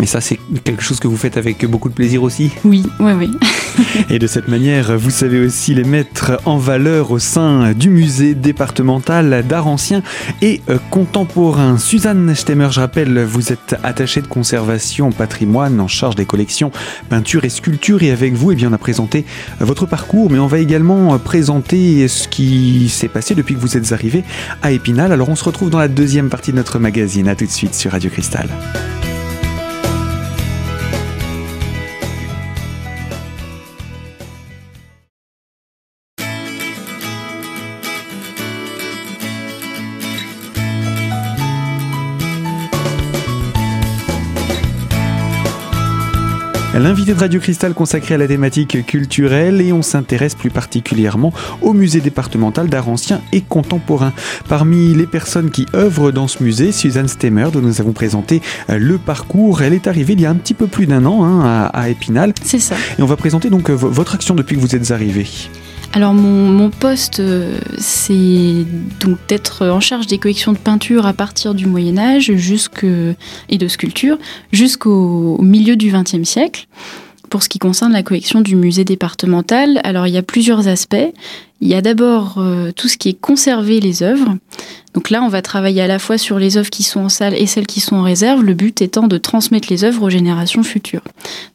Et 0.00 0.06
ça, 0.06 0.20
c'est 0.20 0.38
quelque 0.64 0.82
chose 0.82 1.00
que 1.00 1.08
vous 1.08 1.16
faites 1.16 1.36
avec 1.36 1.64
beaucoup 1.66 1.88
de 1.88 1.94
plaisir 1.94 2.22
aussi 2.22 2.50
Oui, 2.64 2.84
oui, 3.00 3.12
oui. 3.12 3.30
et 4.10 4.18
de 4.18 4.26
cette 4.26 4.48
manière, 4.48 4.96
vous 4.98 5.10
savez 5.10 5.40
aussi 5.40 5.74
les 5.74 5.84
mettre 5.84 6.40
en 6.44 6.58
valeur 6.58 7.10
au 7.10 7.18
sein 7.18 7.72
du 7.72 7.90
musée 7.90 8.34
départemental 8.34 9.44
d'art 9.46 9.66
ancien 9.66 10.02
et 10.42 10.60
euh, 10.68 10.78
contemporain. 10.90 11.78
Suzanne 11.78 12.34
Stemmer, 12.34 12.68
je 12.70 12.80
rappelle, 12.80 13.24
vous 13.24 13.52
êtes 13.52 13.76
attachée 13.82 14.20
de 14.20 14.26
conservation 14.26 15.10
patrimoine 15.10 15.80
en 15.80 15.88
charge 15.88 16.16
des 16.16 16.26
collections 16.26 16.70
peinture 17.08 17.44
et 17.44 17.48
sculpture. 17.48 18.02
Et 18.02 18.10
avec 18.10 18.34
vous, 18.34 18.52
eh 18.52 18.54
bien, 18.54 18.70
on 18.70 18.72
a 18.72 18.78
présenté 18.78 19.24
votre 19.60 19.86
parcours, 19.86 20.30
mais 20.30 20.38
on 20.38 20.46
va 20.46 20.58
également 20.58 21.18
présenter 21.18 22.08
ce 22.08 22.28
qui 22.28 22.88
s'est 22.88 23.08
passé 23.08 23.34
depuis 23.34 23.54
que 23.54 23.60
vous 23.60 23.76
êtes 23.76 23.92
arrivé 23.92 24.24
à 24.62 24.72
Épinal. 24.72 25.12
Alors 25.12 25.28
on 25.28 25.36
se 25.36 25.44
retrouve 25.44 25.70
dans 25.70 25.78
la 25.78 25.88
deuxième 25.88 26.28
partie 26.28 26.50
de 26.50 26.56
notre 26.56 26.78
magazine. 26.78 27.28
A 27.28 27.34
tout 27.34 27.46
de 27.46 27.50
suite 27.50 27.74
sur 27.74 27.92
Radio 27.92 28.10
Cristal. 28.10 28.48
L'invité 46.84 47.14
de 47.14 47.18
Radio 47.18 47.40
Cristal 47.40 47.72
consacré 47.72 48.14
à 48.14 48.18
la 48.18 48.28
thématique 48.28 48.84
culturelle 48.84 49.62
et 49.62 49.72
on 49.72 49.80
s'intéresse 49.80 50.34
plus 50.34 50.50
particulièrement 50.50 51.32
au 51.62 51.72
musée 51.72 52.02
départemental 52.02 52.68
d'art 52.68 52.90
ancien 52.90 53.22
et 53.32 53.40
contemporain. 53.40 54.12
Parmi 54.50 54.92
les 54.92 55.06
personnes 55.06 55.50
qui 55.50 55.64
œuvrent 55.74 56.12
dans 56.12 56.28
ce 56.28 56.42
musée, 56.42 56.72
Suzanne 56.72 57.08
Stemmer, 57.08 57.46
dont 57.50 57.62
nous 57.62 57.80
avons 57.80 57.92
présenté 57.92 58.42
euh, 58.68 58.78
le 58.78 58.98
parcours, 58.98 59.62
elle 59.62 59.72
est 59.72 59.86
arrivée 59.86 60.12
il 60.12 60.20
y 60.20 60.26
a 60.26 60.30
un 60.30 60.34
petit 60.34 60.52
peu 60.52 60.66
plus 60.66 60.84
d'un 60.84 61.06
an 61.06 61.24
hein, 61.24 61.70
à, 61.72 61.88
Épinal. 61.88 62.34
C'est 62.44 62.58
ça. 62.58 62.74
Et 62.98 63.02
on 63.02 63.06
va 63.06 63.16
présenter 63.16 63.48
donc 63.48 63.70
euh, 63.70 63.72
votre 63.72 64.14
action 64.14 64.34
depuis 64.34 64.56
que 64.56 64.60
vous 64.60 64.76
êtes 64.76 64.90
arrivée. 64.90 65.26
Alors 65.96 66.12
mon, 66.12 66.70
poste, 66.70 67.20
euh, 67.20 67.56
c'est 67.78 68.66
donc 68.98 69.16
d'être 69.28 69.64
en 69.68 69.78
charge 69.78 70.08
des 70.08 70.18
collections 70.18 70.52
de 70.52 70.58
peinture 70.58 71.06
à 71.06 71.12
partir 71.12 71.54
du 71.54 71.66
Moyen 71.66 71.98
Âge 71.98 72.30
et 72.30 73.58
de 73.58 73.68
sculpture 73.68 74.18
jusqu'au 74.50 75.40
milieu 75.40 75.76
du 75.76 75.92
XXe 75.92 76.28
siècle. 76.28 76.66
Pour 77.30 77.44
ce 77.44 77.48
qui 77.48 77.60
concerne 77.60 77.92
la 77.92 78.02
collection 78.02 78.40
du 78.40 78.56
musée 78.56 78.84
départemental, 78.84 79.80
alors 79.84 80.08
il 80.08 80.14
y 80.14 80.18
a 80.18 80.22
plusieurs 80.22 80.66
aspects. 80.66 81.12
Il 81.64 81.70
y 81.70 81.74
a 81.74 81.80
d'abord 81.80 82.34
euh, 82.36 82.72
tout 82.72 82.88
ce 82.88 82.98
qui 82.98 83.08
est 83.08 83.18
conserver 83.18 83.80
les 83.80 84.02
œuvres. 84.02 84.36
Donc 84.92 85.08
là, 85.08 85.22
on 85.22 85.28
va 85.28 85.40
travailler 85.40 85.80
à 85.80 85.86
la 85.86 85.98
fois 85.98 86.18
sur 86.18 86.38
les 86.38 86.58
œuvres 86.58 86.68
qui 86.68 86.82
sont 86.82 87.00
en 87.00 87.08
salle 87.08 87.34
et 87.34 87.46
celles 87.46 87.66
qui 87.66 87.80
sont 87.80 87.96
en 87.96 88.02
réserve, 88.02 88.44
le 88.44 88.52
but 88.52 88.82
étant 88.82 89.08
de 89.08 89.16
transmettre 89.16 89.68
les 89.70 89.82
œuvres 89.82 90.02
aux 90.02 90.10
générations 90.10 90.62
futures. 90.62 91.00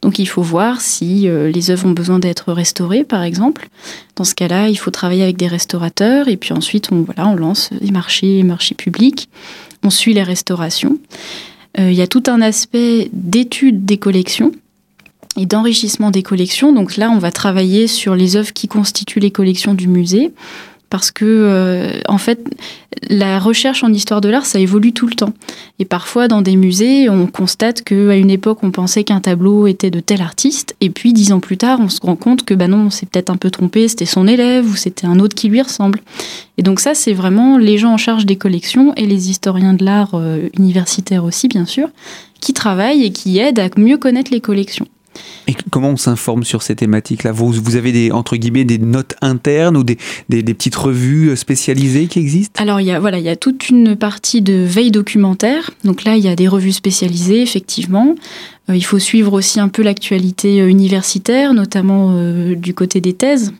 Donc 0.01 0.17
il 0.17 0.25
faut 0.25 0.41
voir 0.41 0.81
si 0.81 1.29
euh, 1.29 1.51
les 1.51 1.69
œuvres 1.69 1.85
ont 1.85 1.91
besoin 1.91 2.17
d'être 2.17 2.51
restaurées, 2.51 3.03
par 3.03 3.21
exemple. 3.21 3.69
Dans 4.15 4.23
ce 4.23 4.33
cas-là, 4.33 4.67
il 4.67 4.77
faut 4.77 4.89
travailler 4.89 5.21
avec 5.21 5.37
des 5.37 5.47
restaurateurs 5.47 6.27
et 6.27 6.37
puis 6.37 6.53
ensuite, 6.53 6.89
on, 6.91 7.03
voilà, 7.03 7.27
on 7.27 7.35
lance 7.35 7.69
des 7.79 7.91
marchés, 7.91 8.41
marchés 8.41 8.73
publics. 8.73 9.29
On 9.83 9.91
suit 9.91 10.15
les 10.15 10.23
restaurations. 10.23 10.97
Euh, 11.77 11.91
il 11.91 11.95
y 11.95 12.01
a 12.01 12.07
tout 12.07 12.23
un 12.25 12.41
aspect 12.41 13.11
d'étude 13.13 13.85
des 13.85 13.97
collections 13.97 14.53
et 15.37 15.45
d'enrichissement 15.45 16.11
des 16.11 16.23
collections. 16.23 16.73
Donc 16.73 16.97
là, 16.97 17.11
on 17.11 17.19
va 17.19 17.31
travailler 17.31 17.87
sur 17.87 18.15
les 18.15 18.35
œuvres 18.35 18.53
qui 18.53 18.67
constituent 18.67 19.19
les 19.19 19.31
collections 19.31 19.73
du 19.73 19.87
musée. 19.87 20.31
Parce 20.89 21.11
que, 21.11 21.23
euh, 21.25 21.99
en 22.07 22.17
fait, 22.17 22.39
la 23.09 23.37
recherche 23.39 23.83
en 23.83 23.93
histoire 23.93 24.21
de 24.21 24.29
l'art, 24.29 24.47
ça 24.47 24.59
évolue 24.59 24.91
tout 24.91 25.05
le 25.05 25.13
temps. 25.13 25.33
Et 25.77 25.85
parfois, 25.85 26.27
dans 26.27 26.41
des 26.41 26.55
musées, 26.55 27.09
on 27.09 27.27
constate 27.27 27.83
qu'à 27.83 28.15
une 28.15 28.31
époque, 28.31 28.59
on 28.63 28.71
pensait 28.71 29.03
qu'un 29.03 29.19
tableau 29.19 29.67
était 29.67 29.91
de 29.91 29.99
tel 29.99 30.21
artiste. 30.21 30.75
Et 30.81 30.89
puis, 30.89 31.13
dix 31.13 31.31
ans 31.31 31.39
plus 31.39 31.57
tard, 31.57 31.79
on 31.79 31.89
se 31.89 32.01
rend 32.01 32.15
compte 32.15 32.43
que, 32.43 32.55
bah 32.55 32.67
non, 32.67 32.87
on 32.87 32.89
s'est 32.89 33.05
peut-être 33.05 33.29
un 33.29 33.37
peu 33.37 33.51
trompé, 33.51 33.87
c'était 33.87 34.07
son 34.07 34.27
élève 34.27 34.67
ou 34.67 34.75
c'était 34.75 35.05
un 35.05 35.19
autre 35.19 35.35
qui 35.35 35.47
lui 35.47 35.61
ressemble. 35.61 36.01
Et 36.57 36.63
donc, 36.63 36.79
ça, 36.79 36.95
c'est 36.95 37.13
vraiment 37.13 37.59
les 37.59 37.77
gens 37.77 37.93
en 37.93 37.97
charge 37.97 38.25
des 38.25 38.37
collections 38.37 38.95
et 38.95 39.05
les 39.05 39.29
historiens 39.29 39.75
de 39.75 39.85
l'art 39.85 40.15
euh, 40.15 40.49
universitaires 40.57 41.23
aussi, 41.23 41.47
bien 41.47 41.67
sûr, 41.67 41.89
qui 42.41 42.53
travaillent 42.53 43.03
et 43.03 43.11
qui 43.11 43.37
aident 43.37 43.59
à 43.59 43.69
mieux 43.77 43.99
connaître 43.99 44.31
les 44.31 44.41
collections. 44.41 44.87
Et 45.47 45.55
comment 45.71 45.89
on 45.89 45.97
s'informe 45.97 46.43
sur 46.43 46.61
ces 46.61 46.75
thématiques-là? 46.75 47.31
Vous, 47.31 47.51
vous 47.51 47.75
avez 47.75 47.91
des, 47.91 48.11
entre 48.11 48.35
guillemets, 48.35 48.65
des 48.65 48.77
notes 48.77 49.15
internes 49.21 49.77
ou 49.77 49.83
des, 49.83 49.97
petites 50.29 50.75
revues 50.75 51.35
spécialisées 51.35 52.07
qui 52.07 52.19
existent? 52.19 52.61
Alors, 52.61 52.81
il 52.81 52.87
y, 52.87 52.91
a, 52.91 52.99
voilà, 52.99 53.17
il 53.17 53.25
y 53.25 53.29
a 53.29 53.35
toute 53.35 53.69
une 53.69 53.95
partie 53.95 54.41
de 54.41 54.53
veille 54.53 54.91
documentaire. 54.91 55.71
Donc 55.83 56.03
là, 56.03 56.17
il 56.17 56.23
y 56.23 56.27
a 56.27 56.35
des 56.35 56.47
revues 56.47 56.71
spécialisées, 56.71 57.41
effectivement. 57.41 58.15
Euh, 58.69 58.75
il 58.75 58.83
faut 58.83 58.99
suivre 58.99 59.33
aussi 59.33 59.59
un 59.59 59.69
peu 59.69 59.81
l'actualité 59.81 60.61
euh, 60.61 60.67
universitaire, 60.67 61.53
notamment 61.53 62.11
euh, 62.11 62.55
du 62.55 62.73
côté 62.73 63.01
des 63.01 63.13
thèses 63.13 63.53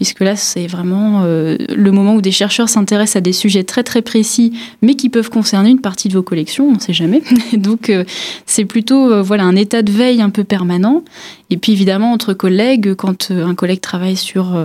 puisque 0.00 0.20
là, 0.20 0.34
c'est 0.34 0.66
vraiment 0.66 1.24
euh, 1.24 1.58
le 1.68 1.92
moment 1.92 2.14
où 2.14 2.22
des 2.22 2.30
chercheurs 2.30 2.70
s'intéressent 2.70 3.16
à 3.16 3.20
des 3.20 3.34
sujets 3.34 3.64
très 3.64 3.82
très 3.82 4.00
précis, 4.00 4.58
mais 4.80 4.94
qui 4.94 5.10
peuvent 5.10 5.28
concerner 5.28 5.68
une 5.68 5.82
partie 5.82 6.08
de 6.08 6.14
vos 6.14 6.22
collections, 6.22 6.66
on 6.66 6.76
ne 6.76 6.78
sait 6.78 6.94
jamais. 6.94 7.20
Donc, 7.52 7.90
euh, 7.90 8.04
c'est 8.46 8.64
plutôt 8.64 9.12
euh, 9.12 9.20
voilà 9.20 9.44
un 9.44 9.54
état 9.56 9.82
de 9.82 9.92
veille 9.92 10.22
un 10.22 10.30
peu 10.30 10.42
permanent. 10.42 11.04
Et 11.50 11.58
puis, 11.58 11.72
évidemment, 11.72 12.12
entre 12.12 12.32
collègues, 12.32 12.94
quand 12.94 13.30
un 13.30 13.54
collègue 13.54 13.82
travaille 13.82 14.16
sur 14.16 14.56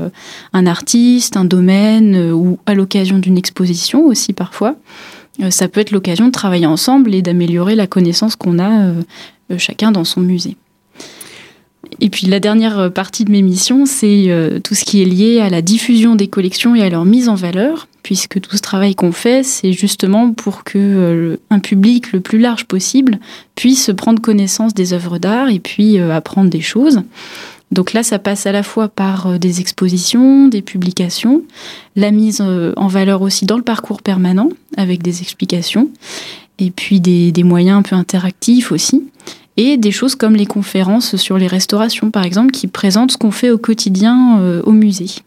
un 0.54 0.68
artiste, 0.68 1.36
un 1.36 1.44
domaine, 1.44 2.32
ou 2.32 2.58
à 2.66 2.74
l'occasion 2.74 3.18
d'une 3.18 3.38
exposition 3.38 4.06
aussi 4.06 4.32
parfois, 4.32 4.76
ça 5.50 5.68
peut 5.68 5.82
être 5.82 5.92
l'occasion 5.92 6.28
de 6.28 6.32
travailler 6.32 6.68
ensemble 6.68 7.14
et 7.14 7.22
d'améliorer 7.22 7.76
la 7.76 7.88
connaissance 7.88 8.38
qu'on 8.38 8.60
a 8.60 8.94
chacun 9.58 9.92
dans 9.92 10.06
son 10.06 10.22
musée. 10.22 10.58
Et 12.02 12.10
puis 12.10 12.28
la 12.28 12.40
dernière 12.40 12.92
partie 12.92 13.26
de 13.26 13.32
mes 13.32 13.42
missions, 13.42 13.86
c'est 13.86 14.26
euh, 14.28 14.60
tout 14.60 14.76
ce 14.76 14.86
qui 14.86 15.02
est 15.02 15.06
lié 15.06 15.40
à 15.40 15.50
la 15.50 15.62
diffusion 15.62 16.16
des 16.16 16.28
collections 16.28 16.76
et 16.76 16.82
à 16.82 16.90
leur 16.90 17.06
mise 17.06 17.30
en 17.30 17.36
valeur, 17.36 17.88
puisque 18.04 18.40
tout 18.42 18.56
ce 18.56 18.62
travail 18.62 18.96
qu'on 18.96 19.12
fait, 19.12 19.44
c'est 19.44 19.72
justement 19.72 20.32
pour 20.34 20.64
que 20.64 20.78
euh, 20.78 21.38
un 21.50 21.60
public 21.60 22.12
le 22.12 22.20
plus 22.20 22.40
large 22.40 22.66
possible 22.66 23.20
puisse 23.56 23.92
prendre 23.96 24.22
connaissance 24.22 24.74
des 24.74 24.94
œuvres 24.94 25.18
d'art 25.18 25.50
et 25.50 25.60
puis 25.60 26.00
euh, 26.00 26.14
apprendre 26.14 26.50
des 26.50 26.62
choses. 26.62 27.02
Donc 27.72 27.94
là, 27.94 28.04
ça 28.04 28.20
passe 28.20 28.46
à 28.46 28.52
la 28.52 28.62
fois 28.62 28.88
par 28.88 29.40
des 29.40 29.60
expositions, 29.60 30.48
des 30.48 30.62
publications, 30.62 31.42
la 31.96 32.12
mise 32.12 32.40
en 32.42 32.88
valeur 32.88 33.24
aussi 33.24 33.48
dans 33.48 33.58
le 33.58 33.64
parcours 33.64 34.04
permanent 34.04 34.50
avec 34.78 35.02
des 35.02 35.22
explications, 35.22 35.90
et 36.60 36.70
puis 36.70 37.02
des, 37.02 37.32
des 37.32 37.44
moyens 37.44 37.80
un 37.80 37.82
peu 37.82 37.96
interactifs 37.96 38.72
aussi 38.72 39.04
et 39.58 39.78
des 39.78 39.92
choses 39.92 40.16
comme 40.16 40.36
les 40.36 40.46
conférences 40.46 41.16
sur 41.16 41.38
les 41.38 41.48
restaurations, 41.48 42.12
par 42.12 42.24
exemple, 42.24 42.52
qui 42.52 42.68
présentent 42.68 43.12
ce 43.12 43.18
qu'on 43.18 43.32
fait 43.32 43.52
au 43.52 43.58
quotidien 43.58 44.40
euh, 44.40 44.62
au 44.64 44.72
musée. 44.72 45.22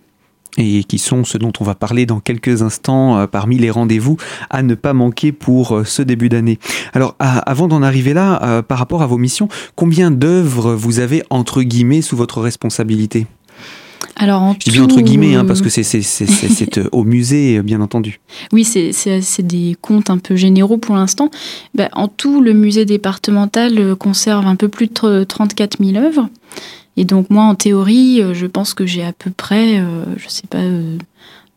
et 0.57 0.83
qui 0.85 0.99
sont 0.99 1.25
ceux 1.25 1.39
dont 1.39 1.53
on 1.61 1.65
va 1.65 1.75
parler 1.75 2.05
dans 2.05 2.21
quelques 2.21 2.63
instants 2.63 3.27
parmi 3.29 3.59
les 3.59 3.71
rendez-vous 3.71 4.17
à 4.51 4.63
ne 4.63 4.75
pas 4.75 4.93
manquer 4.93 5.31
pour 5.31 5.83
ce 5.85 6.03
début 6.03 6.29
d'année. 6.29 6.59
Alors 6.95 7.15
avant 7.21 7.69
d'en 7.69 7.83
arriver 7.83 8.13
là, 8.13 8.63
par 8.63 8.79
rapport 8.79 9.03
à 9.03 9.07
vos 9.07 9.19
missions, 9.19 9.49
combien 9.77 10.11
d'œuvres 10.11 10.75
vous 10.75 10.99
avez 10.99 11.23
entre 11.31 11.63
guillemets 11.63 12.03
sous 12.03 12.17
votre 12.17 12.41
responsabilité? 12.41 13.27
Alors, 14.17 14.43
en 14.43 14.55
Je 14.55 14.71
dis 14.71 14.81
entre 14.81 15.01
guillemets, 15.01 15.35
hein, 15.35 15.45
parce 15.45 15.61
que 15.61 15.69
c'est 15.69 16.81
au 16.93 17.05
musée, 17.05 17.63
bien 17.63 17.81
entendu. 17.81 18.21
Oui, 18.53 18.65
c'est 18.65 19.43
des 19.43 19.77
comptes 19.81 20.11
un 20.11 20.19
peu 20.19 20.37
généraux 20.37 20.79
pour 20.79 20.97
l'instant. 20.97 21.31
Bah, 21.75 21.89
en 21.93 22.09
tout, 22.09 22.41
le 22.41 22.53
musée 22.53 22.85
départemental 22.85 23.95
conserve 23.97 24.47
un 24.47 24.57
peu 24.57 24.69
plus 24.69 24.89
de 24.89 25.25
34 25.25 25.79
000 25.83 25.97
œuvres. 26.05 26.29
Et 26.97 27.05
donc, 27.05 27.31
moi, 27.31 27.45
en 27.45 27.55
théorie, 27.55 28.23
je 28.33 28.47
pense 28.47 28.75
que 28.75 28.85
j'ai 28.85 29.05
à 29.05 29.13
peu 29.13 29.31
près, 29.31 29.79
euh, 29.79 30.05
je 30.17 30.29
sais 30.29 30.49
pas, 30.51 30.59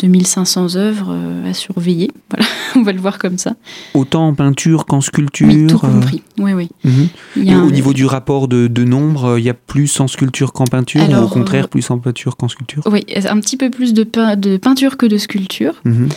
2500 0.01 0.75
œuvres 0.75 1.09
euh, 1.11 1.49
à 1.49 1.53
surveiller. 1.53 2.11
Voilà, 2.29 2.45
on 2.75 2.83
va 2.83 2.93
le 2.93 2.99
voir 2.99 3.19
comme 3.19 3.37
ça. 3.37 3.55
Autant 3.93 4.27
en 4.27 4.33
peinture 4.33 4.85
qu'en 4.85 5.01
sculpture 5.01 5.47
Oui, 5.47 5.67
tout 5.67 5.77
compris. 5.77 6.23
Oui, 6.39 6.53
oui. 6.53 6.69
Mhm. 6.85 7.67
au 7.67 7.71
niveau 7.71 7.93
du 7.93 8.05
rapport 8.05 8.47
de, 8.47 8.83
nombre, 8.83 9.37
il 9.37 9.43
y 9.43 9.49
a 9.49 9.53
plus 9.53 9.99
en 9.99 10.07
sculpture 10.07 10.53
qu'en 10.53 10.63
peinture 10.65 11.07
ou 11.09 11.15
au 11.15 11.27
contraire 11.27 11.67
plus 11.67 11.89
en 11.91 11.99
peinture 11.99 12.37
qu'en 12.37 12.47
sculpture? 12.47 12.83
Oui, 12.89 13.05
un 13.29 13.39
petit 13.39 13.57
peu 13.57 13.69
plus 13.69 13.93
de, 13.93 14.03
de 14.35 14.57
peinture 14.57 14.97
que 14.97 15.05
de 15.05 15.17
sculpture. 15.17 15.81
Mhm. 15.83 16.09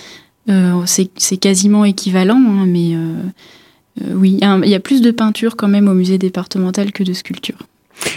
Euh, 0.51 0.83
c'est 0.87 1.37
quasiment 1.37 1.85
équivalent, 1.85 2.37
hein, 2.37 2.67
mais 2.67 2.95
euh, 2.95 4.15
oui, 4.15 4.39
il 4.41 4.69
y 4.69 4.75
a 4.75 4.81
plus 4.81 5.01
de 5.01 5.11
peinture 5.11 5.57
quand 5.57 5.69
même 5.69 5.89
au 5.89 5.95
musée 5.95 6.19
départemental 6.19 6.93
que 6.93 7.03
de 7.03 7.13
sculpture. 7.13 7.59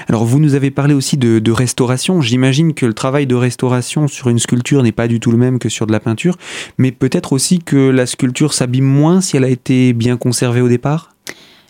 Alors 0.07 0.25
vous 0.25 0.39
nous 0.39 0.55
avez 0.55 0.71
parlé 0.71 0.93
aussi 0.93 1.17
de, 1.17 1.51
restauration. 1.51 2.21
J'imagine 2.21 2.73
que 2.73 2.85
le 2.85 2.93
travail 2.93 3.25
de 3.25 3.35
restauration 3.35 4.07
sur 4.07 4.29
une 4.29 4.39
sculpture 4.39 4.83
n'est 4.83 4.91
pas 4.91 5.07
du 5.07 5.19
tout 5.19 5.31
le 5.31 5.37
même 5.37 5.59
que 5.59 5.69
sur 5.69 5.87
de 5.87 5.91
la 5.91 5.99
peinture, 5.99 6.37
mais 6.77 6.91
peut-être 6.91 7.33
aussi 7.33 7.59
que 7.59 7.89
la 7.89 8.05
sculpture 8.05 8.53
s'abîme 8.53 8.85
moins 8.85 9.21
si 9.21 9.37
elle 9.37 9.43
a 9.43 9.49
été 9.49 9.93
bien 9.93 10.17
conservée 10.17 10.61
au 10.61 10.67
départ? 10.67 11.16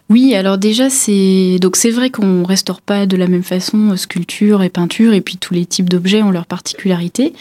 Oui, 0.10 0.36
alors 0.36 0.58
déjà 0.58 0.90
c'est 0.90 1.58
donc 1.60 1.76
c'est 1.76 1.90
vrai 1.90 2.10
qu'on 2.10 2.46
restaure 2.46 2.80
pas 2.80 3.06
de 3.06 3.18
la 3.18 3.28
même 3.28 3.44
façon 3.44 3.92
euh, 3.92 3.96
sculpture 3.98 4.64
et 4.64 4.70
peinture 4.70 5.14
et 5.14 5.20
puis 5.20 5.36
tous 5.36 5.54
les 5.54 5.66
types 5.66 5.90
d'objets 5.90 6.24
ont 6.24 6.32
leurs 6.32 6.46
particularités. 6.46 7.34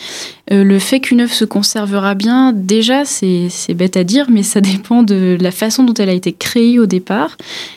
Euh, 0.50 0.64
le 0.64 0.80
fait 0.80 0.98
qu'une 0.98 1.20
œuvre 1.20 1.32
se 1.32 1.44
conservera 1.44 2.16
bien, 2.16 2.52
déjà 2.52 3.04
c'est 3.04 3.50
bête 3.74 3.96
à 3.96 4.02
dire, 4.02 4.26
mais 4.30 4.42
ça 4.42 4.60
dépend 4.62 5.04
de 5.04 5.38
la 5.40 5.52
façon 5.52 5.84
dont 5.84 5.94
elle 5.94 6.08
a 6.08 6.12
été 6.12 6.32
créée 6.32 6.80
au 6.80 6.86
départ. 6.86 7.36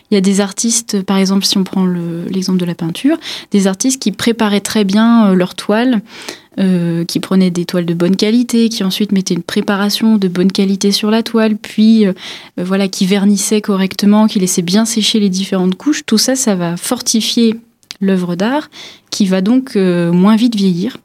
Il 0.09 0.15
y 0.15 0.17
a 0.17 0.21
des 0.21 0.41
artistes, 0.41 1.03
par 1.03 1.17
exemple 1.17 1.45
si 1.45 1.59
on 1.59 1.63
prend 1.63 1.85
l'exemple 1.85 2.57
de 2.57 2.65
la 2.65 2.73
peinture, 2.73 3.17
des 3.51 3.67
artistes 3.67 4.01
qui 4.01 4.11
préparaient 4.11 4.59
très 4.59 4.85
bien 4.85 5.27
euh, 5.27 5.33
leur 5.35 5.53
toile 5.53 6.01
euh, 6.59 7.05
qui 7.05 7.21
prenaient 7.21 7.51
des 7.51 7.63
toiles 7.63 7.85
de 7.85 7.93
bonne 7.93 8.17
qualité, 8.17 8.67
qui 8.67 8.83
ensuite 8.83 9.13
mettaient 9.13 9.33
une 9.33 9.43
préparation 9.43 10.17
de 10.17 10.27
bonne 10.27 10.51
qualité 10.51 10.91
sur 10.91 11.09
la 11.09 11.23
toile, 11.23 11.55
puis 11.55 12.05
euh, 12.05 12.11
voilà, 12.57 12.89
qui 12.89 13.05
vernissaient 13.05 13.61
correctement, 13.61 14.27
qui 14.27 14.39
laissaient 14.39 14.61
bien 14.61 14.83
sécher 14.83 15.21
les 15.21 15.29
différentes 15.29 15.75
couches. 15.75 16.05
Tout 16.05 16.17
ça, 16.17 16.35
ça 16.35 16.55
va 16.55 16.75
fortifier 16.75 17.55
l'œuvre 18.01 18.35
d'art, 18.35 18.69
qui 19.09 19.25
va 19.25 19.39
donc 19.39 19.77
euh, 19.77 20.11
moins 20.11 20.35
vite 20.35 20.55
vieillir. 20.55 20.97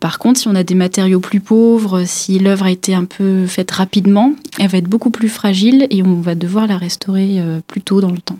par 0.00 0.18
contre, 0.18 0.40
si 0.40 0.48
on 0.48 0.54
a 0.54 0.64
des 0.64 0.74
matériaux 0.74 1.20
plus 1.20 1.40
pauvres, 1.40 2.02
si 2.04 2.38
l'œuvre 2.38 2.66
a 2.66 2.70
été 2.70 2.94
un 2.94 3.06
peu 3.06 3.46
faite 3.46 3.70
rapidement, 3.70 4.34
elle 4.58 4.68
va 4.68 4.78
être 4.78 4.88
beaucoup 4.88 5.10
plus 5.10 5.30
fragile 5.30 5.86
et 5.88 6.02
on 6.02 6.20
va 6.20 6.34
devoir 6.34 6.66
la 6.66 6.76
restaurer 6.76 7.40
plus 7.68 7.80
tôt 7.80 8.02
dans 8.02 8.10
le 8.10 8.18
temps. 8.18 8.38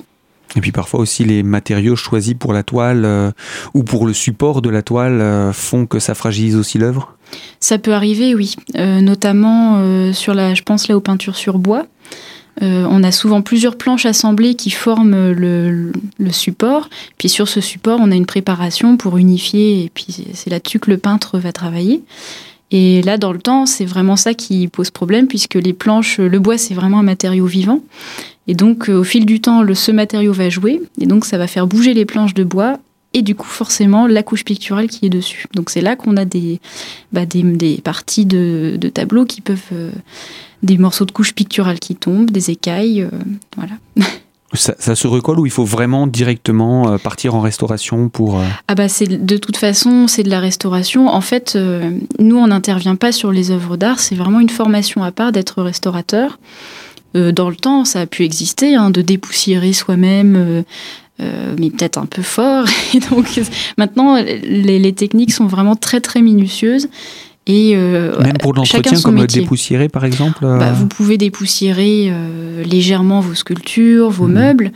Et 0.56 0.60
puis 0.60 0.72
parfois 0.72 1.00
aussi 1.00 1.24
les 1.24 1.42
matériaux 1.42 1.96
choisis 1.96 2.34
pour 2.34 2.52
la 2.52 2.62
toile 2.62 3.04
euh, 3.04 3.30
ou 3.74 3.82
pour 3.82 4.06
le 4.06 4.12
support 4.12 4.62
de 4.62 4.70
la 4.70 4.82
toile 4.82 5.20
euh, 5.20 5.52
font 5.52 5.86
que 5.86 5.98
ça 5.98 6.14
fragilise 6.14 6.56
aussi 6.56 6.78
l'œuvre? 6.78 7.14
Ça 7.60 7.78
peut 7.78 7.92
arriver, 7.92 8.34
oui. 8.34 8.54
Euh, 8.76 9.00
notamment 9.00 10.12
sur 10.12 10.34
la, 10.34 10.54
je 10.54 10.62
pense 10.62 10.88
là 10.88 10.96
aux 10.96 11.00
peintures 11.00 11.36
sur 11.36 11.58
bois. 11.58 11.86
on 12.62 13.02
a 13.04 13.12
souvent 13.12 13.42
plusieurs 13.42 13.76
planches 13.76 14.06
assemblées 14.06 14.54
qui 14.54 14.70
forment 14.70 15.32
le, 15.32 15.92
le, 16.18 16.32
support. 16.32 16.88
Puis 17.18 17.28
sur 17.28 17.46
ce 17.46 17.60
support, 17.60 17.98
on 18.00 18.10
a 18.10 18.16
une 18.16 18.26
préparation 18.26 18.96
pour 18.96 19.18
unifier. 19.18 19.84
Et 19.84 19.90
puis 19.92 20.06
c'est 20.32 20.48
là-dessus 20.48 20.78
que 20.78 20.90
le 20.90 20.96
peintre 20.96 21.38
va 21.38 21.52
travailler. 21.52 22.02
Et 22.70 23.02
là, 23.02 23.16
dans 23.16 23.32
le 23.32 23.38
temps, 23.38 23.66
c'est 23.66 23.86
vraiment 23.86 24.16
ça 24.16 24.34
qui 24.34 24.68
pose 24.68 24.90
problème, 24.90 25.26
puisque 25.26 25.54
les 25.54 25.72
planches, 25.72 26.18
le 26.18 26.38
bois, 26.38 26.58
c'est 26.58 26.74
vraiment 26.74 26.98
un 26.98 27.02
matériau 27.02 27.46
vivant. 27.46 27.80
Et 28.48 28.54
donc, 28.54 28.88
euh, 28.88 29.00
au 29.00 29.04
fil 29.04 29.26
du 29.26 29.40
temps, 29.40 29.62
le, 29.62 29.74
ce 29.74 29.92
matériau 29.92 30.32
va 30.32 30.48
jouer, 30.48 30.80
et 31.00 31.06
donc 31.06 31.26
ça 31.26 31.38
va 31.38 31.46
faire 31.46 31.66
bouger 31.66 31.94
les 31.94 32.06
planches 32.06 32.34
de 32.34 32.44
bois, 32.44 32.78
et 33.14 33.22
du 33.22 33.34
coup, 33.34 33.46
forcément, 33.46 34.06
la 34.06 34.22
couche 34.22 34.44
picturale 34.44 34.88
qui 34.88 35.06
est 35.06 35.10
dessus. 35.10 35.46
Donc, 35.54 35.70
c'est 35.70 35.80
là 35.80 35.96
qu'on 35.96 36.16
a 36.16 36.24
des, 36.24 36.60
bah, 37.12 37.26
des, 37.26 37.42
des, 37.42 37.80
parties 37.82 38.26
de, 38.26 38.76
de 38.80 38.88
tableaux 38.88 39.24
qui 39.24 39.40
peuvent. 39.40 39.60
Euh, 39.72 39.90
des 40.64 40.76
morceaux 40.76 41.04
de 41.04 41.12
couche 41.12 41.34
picturale 41.34 41.78
qui 41.78 41.94
tombent, 41.94 42.32
des 42.32 42.50
écailles, 42.50 43.02
euh, 43.02 43.10
voilà. 43.56 43.74
Ça, 44.54 44.94
se 44.96 45.06
recolle 45.06 45.38
ou 45.38 45.44
il 45.44 45.52
faut 45.52 45.66
vraiment 45.66 46.06
directement 46.06 46.98
partir 46.98 47.34
en 47.34 47.40
restauration 47.40 48.08
pour... 48.08 48.40
Ah 48.66 48.74
bah 48.74 48.88
c'est 48.88 49.06
de 49.06 49.36
toute 49.36 49.58
façon 49.58 50.08
c'est 50.08 50.22
de 50.22 50.30
la 50.30 50.40
restauration. 50.40 51.06
En 51.06 51.20
fait, 51.20 51.52
euh, 51.54 51.90
nous 52.18 52.36
on 52.38 52.46
n'intervient 52.46 52.96
pas 52.96 53.12
sur 53.12 53.30
les 53.30 53.50
œuvres 53.50 53.76
d'art, 53.76 54.00
c'est 54.00 54.14
vraiment 54.14 54.40
une 54.40 54.48
formation 54.48 55.02
à 55.02 55.12
part 55.12 55.32
d'être 55.32 55.62
restaurateur. 55.62 56.38
Dans 57.14 57.50
le 57.50 57.56
temps, 57.56 57.84
ça 57.84 58.02
a 58.02 58.06
pu 58.06 58.24
exister, 58.24 58.74
hein, 58.74 58.90
de 58.90 59.02
dépoussiérer 59.02 59.72
soi-même, 59.72 60.64
mais 61.18 61.70
peut-être 61.70 61.98
un 61.98 62.06
peu 62.06 62.22
fort. 62.22 62.66
Et 62.94 63.00
donc 63.00 63.40
maintenant, 63.76 64.16
les, 64.16 64.78
les, 64.78 64.92
techniques 64.92 65.32
sont 65.32 65.46
vraiment 65.46 65.76
très 65.76 66.00
très 66.00 66.22
minutieuses. 66.22 66.88
Et 67.48 67.72
euh, 67.74 68.20
Même 68.20 68.36
pour 68.38 68.52
l'entretien, 68.52 69.00
comme 69.00 69.26
dépoussiérer 69.26 69.88
par 69.88 70.04
exemple 70.04 70.40
bah, 70.42 70.68
euh, 70.68 70.72
Vous 70.74 70.86
pouvez 70.86 71.16
dépoussiérer 71.16 72.08
euh, 72.10 72.62
légèrement 72.62 73.20
vos 73.20 73.34
sculptures, 73.34 74.10
vos 74.10 74.26
mhm. 74.26 74.34
meubles. 74.34 74.72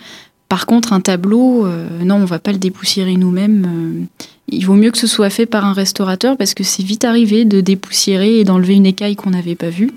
Par 0.49 0.67
contre, 0.67 0.93
un 0.93 1.01
tableau, 1.01 1.67
non, 2.05 2.17
on 2.17 2.25
va 2.27 2.39
pas 2.39 2.53
le 2.53 2.59
dépoussiérer 2.59 3.17
nous-mêmes. 3.17 4.07
il 4.49 4.67
vaut 4.67 4.75
mieux 4.75 4.91
que 4.91 4.99
ce 4.99 5.07
soit 5.07 5.31
fait 5.31 5.47
par 5.47 5.65
un 5.65 5.73
restaurateur 5.73 6.37
parce 6.37 6.53
que 6.53 6.63
c'est 6.63 6.83
vite 6.83 7.05
arrivé 7.05 7.47
de 7.47 7.63
dépoussiérer 7.63 8.39
et 8.39 8.45
d'enlever 8.45 8.75
une 8.75 8.85
écaille 8.85 9.17
qu'on 9.17 9.31
n'avait 9.31 9.55
pas 9.55 9.71
vue. 9.71 9.91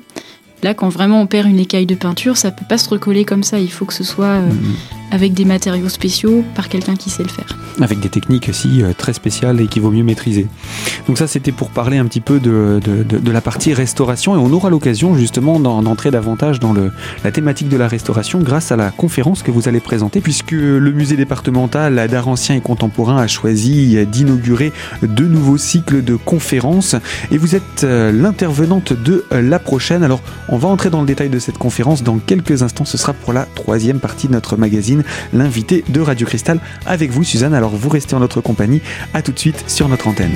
Là, 0.63 0.74
quand 0.74 0.89
vraiment 0.89 1.21
on 1.21 1.27
perd 1.27 1.47
une 1.47 1.59
écaille 1.59 1.85
de 1.85 1.95
peinture, 1.95 2.38
ça 2.38 2.51
peut 2.51 2.65
pas 2.67 2.77
se 2.77 2.89
recoller 2.89 3.25
comme 3.25 3.43
ça. 3.43 3.59
Il 3.59 3.71
faut 3.71 3.85
que 3.85 3.93
ce 3.93 4.03
soit 4.03 4.39
mhm 4.39 4.75
avec 5.12 5.33
des 5.33 5.45
matériaux 5.45 5.89
spéciaux 5.89 6.43
par 6.55 6.69
quelqu'un 6.69 6.95
qui 6.95 7.09
sait 7.09 7.24
le 7.24 7.29
faire. 7.29 7.57
Avec 7.81 8.00
des 8.00 8.09
techniques 8.09 8.47
aussi 8.50 8.81
euh, 8.81 8.93
très 8.97 9.13
spéciales 9.13 9.62
et 9.62 9.67
qu'il 9.67 9.81
vaut 9.81 9.91
mieux 9.91 10.03
maîtriser. 10.03 10.47
Donc 11.07 11.17
ça 11.17 11.27
c'était 11.27 11.51
pour 11.51 11.69
parler 11.69 11.97
un 11.97 12.05
petit 12.05 12.21
peu 12.21 12.39
de, 12.39 12.79
de, 12.83 13.31
la 13.31 13.41
partie 13.41 13.74
restauration 13.74 14.35
et 14.35 14.39
on 14.39 14.51
aura 14.51 14.69
l'occasion 14.69 15.15
justement 15.15 15.59
d'entrer 15.59 16.12
davantage 16.12 16.59
dans 16.59 16.74
le, 16.74 16.91
la 17.24 17.31
thématique 17.31 17.69
de 17.69 17.77
la 17.77 17.88
restauration 17.88 18.39
grâce 18.39 18.71
à 18.71 18.75
la 18.75 18.91
conférence 18.91 19.43
que 19.43 19.51
vous 19.51 19.67
allez 19.67 19.79
présenter 19.79 20.21
puisque 20.21 20.51
le 20.51 20.91
musée 20.91 21.17
départemental 21.17 22.07
d'art 22.09 22.27
ancien 22.27 22.55
et 22.55 22.62
contemporain 22.62 23.17
a 23.17 23.27
choisi 23.27 24.05
d'inaugurer 24.05 24.71
deux 25.03 25.27
nouveaux 25.27 25.57
cycles 25.57 26.03
de 26.03 26.15
conférences 26.15 26.95
et 27.31 27.38
vous 27.38 27.55
êtes 27.55 27.83
euh, 27.83 28.12
l'intervenante 28.12 28.93
de 28.93 29.25
la 29.31 29.59
prochaine. 29.59 30.03
Alors 30.03 30.21
on 30.50 30.58
va 30.58 30.68
entrer 30.70 30.90
dans 30.90 31.02
le 31.02 31.08
détail 31.08 31.30
de 31.30 31.40
cette 31.40 31.58
conférence 31.58 32.04
dans 32.04 32.18
quelques 32.18 32.64
instants. 32.64 32.86
Ce 32.86 32.98
sera 32.98 33.14
pour 33.14 33.34
la 33.34 33.46
troisième 33.56 34.00
partie 34.00 34.28
de 34.28 34.34
notre 34.34 34.58
magazine 34.58 35.04
l'invité 35.34 35.84
de 35.90 36.02
Radio 36.02 36.28
Cristal 36.28 36.60
avec 36.86 37.12
vous, 37.12 37.24
Suzanne. 37.24 37.54
Alors 37.54 37.75
vous 37.75 37.90
restez 37.90 38.16
en 38.16 38.20
notre 38.20 38.42
compagnie. 38.42 38.82
À 39.14 39.22
tout 39.22 39.32
de 39.32 39.40
suite 39.40 39.64
sur 39.68 39.88
notre 39.88 40.08
antenne. 40.08 40.34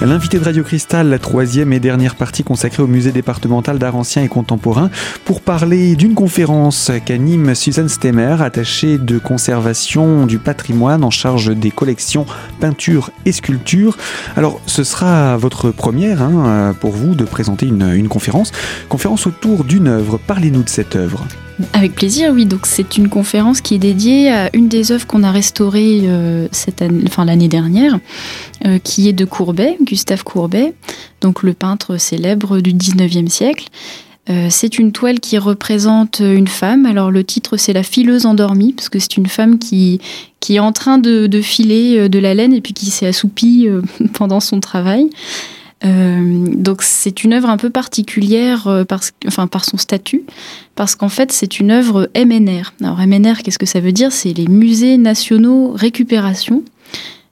L'invité 0.00 0.38
de 0.38 0.44
Radio 0.44 0.62
Cristal, 0.62 1.08
la 1.08 1.18
troisième 1.18 1.72
et 1.72 1.80
dernière 1.80 2.14
partie 2.14 2.44
consacrée 2.44 2.84
au 2.84 2.86
musée 2.86 3.10
départemental 3.10 3.80
d'art 3.80 3.96
ancien 3.96 4.22
et 4.22 4.28
contemporain, 4.28 4.90
pour 5.24 5.40
parler 5.40 5.96
d'une 5.96 6.14
conférence 6.14 6.92
qu'anime 7.04 7.56
Suzanne 7.56 7.88
Stemmer, 7.88 8.36
attachée 8.40 8.96
de 8.96 9.18
conservation 9.18 10.24
du 10.24 10.38
patrimoine 10.38 11.02
en 11.02 11.10
charge 11.10 11.50
des 11.50 11.72
collections 11.72 12.26
peinture 12.60 13.10
et 13.26 13.32
sculpture. 13.32 13.98
Alors, 14.36 14.60
ce 14.66 14.84
sera 14.84 15.36
votre 15.36 15.72
première 15.72 16.22
hein, 16.22 16.76
pour 16.80 16.92
vous 16.92 17.16
de 17.16 17.24
présenter 17.24 17.66
une, 17.66 17.90
une 17.92 18.08
conférence, 18.08 18.52
conférence 18.88 19.26
autour 19.26 19.64
d'une 19.64 19.88
œuvre. 19.88 20.16
Parlez-nous 20.24 20.62
de 20.62 20.68
cette 20.68 20.94
œuvre. 20.94 21.26
Avec 21.72 21.94
plaisir, 21.94 22.32
oui. 22.32 22.46
Donc 22.46 22.66
c'est 22.66 22.96
une 22.96 23.08
conférence 23.08 23.60
qui 23.60 23.74
est 23.74 23.78
dédiée 23.78 24.30
à 24.30 24.50
une 24.54 24.68
des 24.68 24.92
œuvres 24.92 25.06
qu'on 25.06 25.22
a 25.22 25.32
restaurées 25.32 26.02
euh, 26.04 26.46
cette 26.52 26.82
année, 26.82 27.04
l'année 27.24 27.48
dernière, 27.48 27.98
euh, 28.64 28.78
qui 28.78 29.08
est 29.08 29.12
de 29.12 29.24
Courbet, 29.24 29.76
Gustave 29.82 30.22
Courbet, 30.22 30.74
donc 31.20 31.42
le 31.42 31.54
peintre 31.54 31.96
célèbre 31.96 32.60
du 32.60 32.72
19e 32.72 33.28
siècle. 33.28 33.68
c'est 34.50 34.78
une 34.78 34.92
toile 34.92 35.20
qui 35.20 35.38
représente 35.38 36.20
une 36.20 36.48
femme. 36.48 36.84
Alors 36.84 37.10
le 37.10 37.24
titre 37.24 37.56
c'est 37.56 37.72
La 37.72 37.82
fileuse 37.82 38.26
endormie, 38.26 38.74
parce 38.74 38.90
que 38.90 38.98
c'est 38.98 39.16
une 39.16 39.26
femme 39.26 39.58
qui, 39.58 40.00
qui 40.38 40.56
est 40.56 40.60
en 40.60 40.72
train 40.72 40.98
de, 40.98 41.26
de, 41.26 41.40
filer 41.40 42.08
de 42.10 42.18
la 42.18 42.34
laine 42.34 42.52
et 42.52 42.60
puis 42.60 42.74
qui 42.74 42.90
s'est 42.90 43.06
assoupie 43.06 43.66
pendant 44.12 44.40
son 44.40 44.60
travail. 44.60 45.08
Euh, 45.84 46.44
donc 46.56 46.82
c'est 46.82 47.22
une 47.22 47.32
œuvre 47.32 47.48
un 47.48 47.56
peu 47.56 47.70
particulière 47.70 48.66
euh, 48.66 48.84
parce, 48.84 49.12
enfin, 49.26 49.46
par 49.46 49.64
son 49.64 49.76
statut, 49.76 50.24
parce 50.74 50.96
qu'en 50.96 51.08
fait 51.08 51.30
c'est 51.30 51.60
une 51.60 51.70
œuvre 51.70 52.10
MNR. 52.16 52.72
Alors 52.82 52.98
MNR, 52.98 53.42
qu'est-ce 53.42 53.58
que 53.58 53.66
ça 53.66 53.80
veut 53.80 53.92
dire? 53.92 54.12
C'est 54.12 54.32
les 54.32 54.48
musées 54.48 54.96
nationaux 54.96 55.72
récupération. 55.72 56.64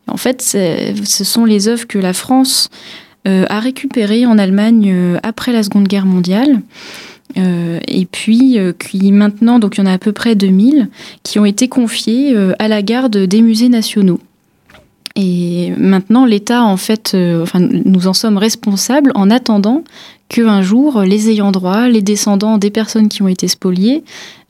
En 0.09 0.17
fait, 0.17 0.41
ce 0.41 1.25
sont 1.25 1.45
les 1.45 1.67
œuvres 1.67 1.89
que 1.89 1.99
la 1.99 2.13
France 2.13 2.69
euh, 3.27 3.45
a 3.49 3.59
récupérées 3.59 4.25
en 4.25 4.39
Allemagne 4.39 5.19
après 5.25 5.53
la 5.53 5.65
Seconde 5.65 5.89
Guerre 5.89 6.07
mondiale. 6.07 6.63
et 7.35 8.07
puis 8.07 8.61
maintenant, 9.11 9.59
donc 9.59 9.77
il 9.77 9.81
y 9.81 9.83
en 9.83 9.87
a 9.87 9.93
à 9.93 9.99
peu 9.99 10.13
près 10.13 10.37
2000, 10.37 10.89
qui 11.25 11.41
ont 11.41 11.45
été 11.45 11.67
confiées 11.67 12.37
à 12.61 12.69
la 12.69 12.83
garde 12.83 13.17
des 13.17 13.43
musées 13.43 13.69
nationaux. 13.69 14.21
Et 15.17 15.73
maintenant, 15.79 16.27
l'État, 16.27 16.63
en 16.63 16.77
fait, 16.77 17.13
euh, 17.15 17.47
nous 17.59 18.07
en 18.07 18.13
sommes 18.13 18.37
responsables 18.37 19.13
en 19.15 19.31
attendant 19.31 19.83
qu'un 20.29 20.61
jour, 20.61 21.01
les 21.01 21.31
ayants 21.31 21.53
droit, 21.53 21.89
les 21.89 22.03
descendants 22.03 22.59
des 22.59 22.71
personnes 22.71 23.09
qui 23.09 23.23
ont 23.23 23.29
été 23.29 23.49
spoliées, 23.49 24.05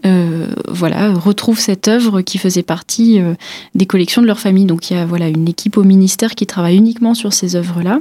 euh, 0.04 0.48
voilà, 0.68 1.12
retrouvent 1.12 1.60
cette 1.60 1.86
œuvre 1.86 2.20
qui 2.22 2.38
faisait 2.38 2.62
partie 2.62 3.20
euh, 3.20 3.34
des 3.74 3.86
collections 3.86 4.22
de 4.22 4.26
leur 4.26 4.40
famille. 4.40 4.64
Donc 4.64 4.90
il 4.90 4.96
y 4.96 4.96
a 4.96 5.06
voilà, 5.06 5.28
une 5.28 5.48
équipe 5.48 5.76
au 5.76 5.84
ministère 5.84 6.34
qui 6.34 6.46
travaille 6.46 6.76
uniquement 6.76 7.14
sur 7.14 7.32
ces 7.32 7.54
œuvres-là. 7.54 8.00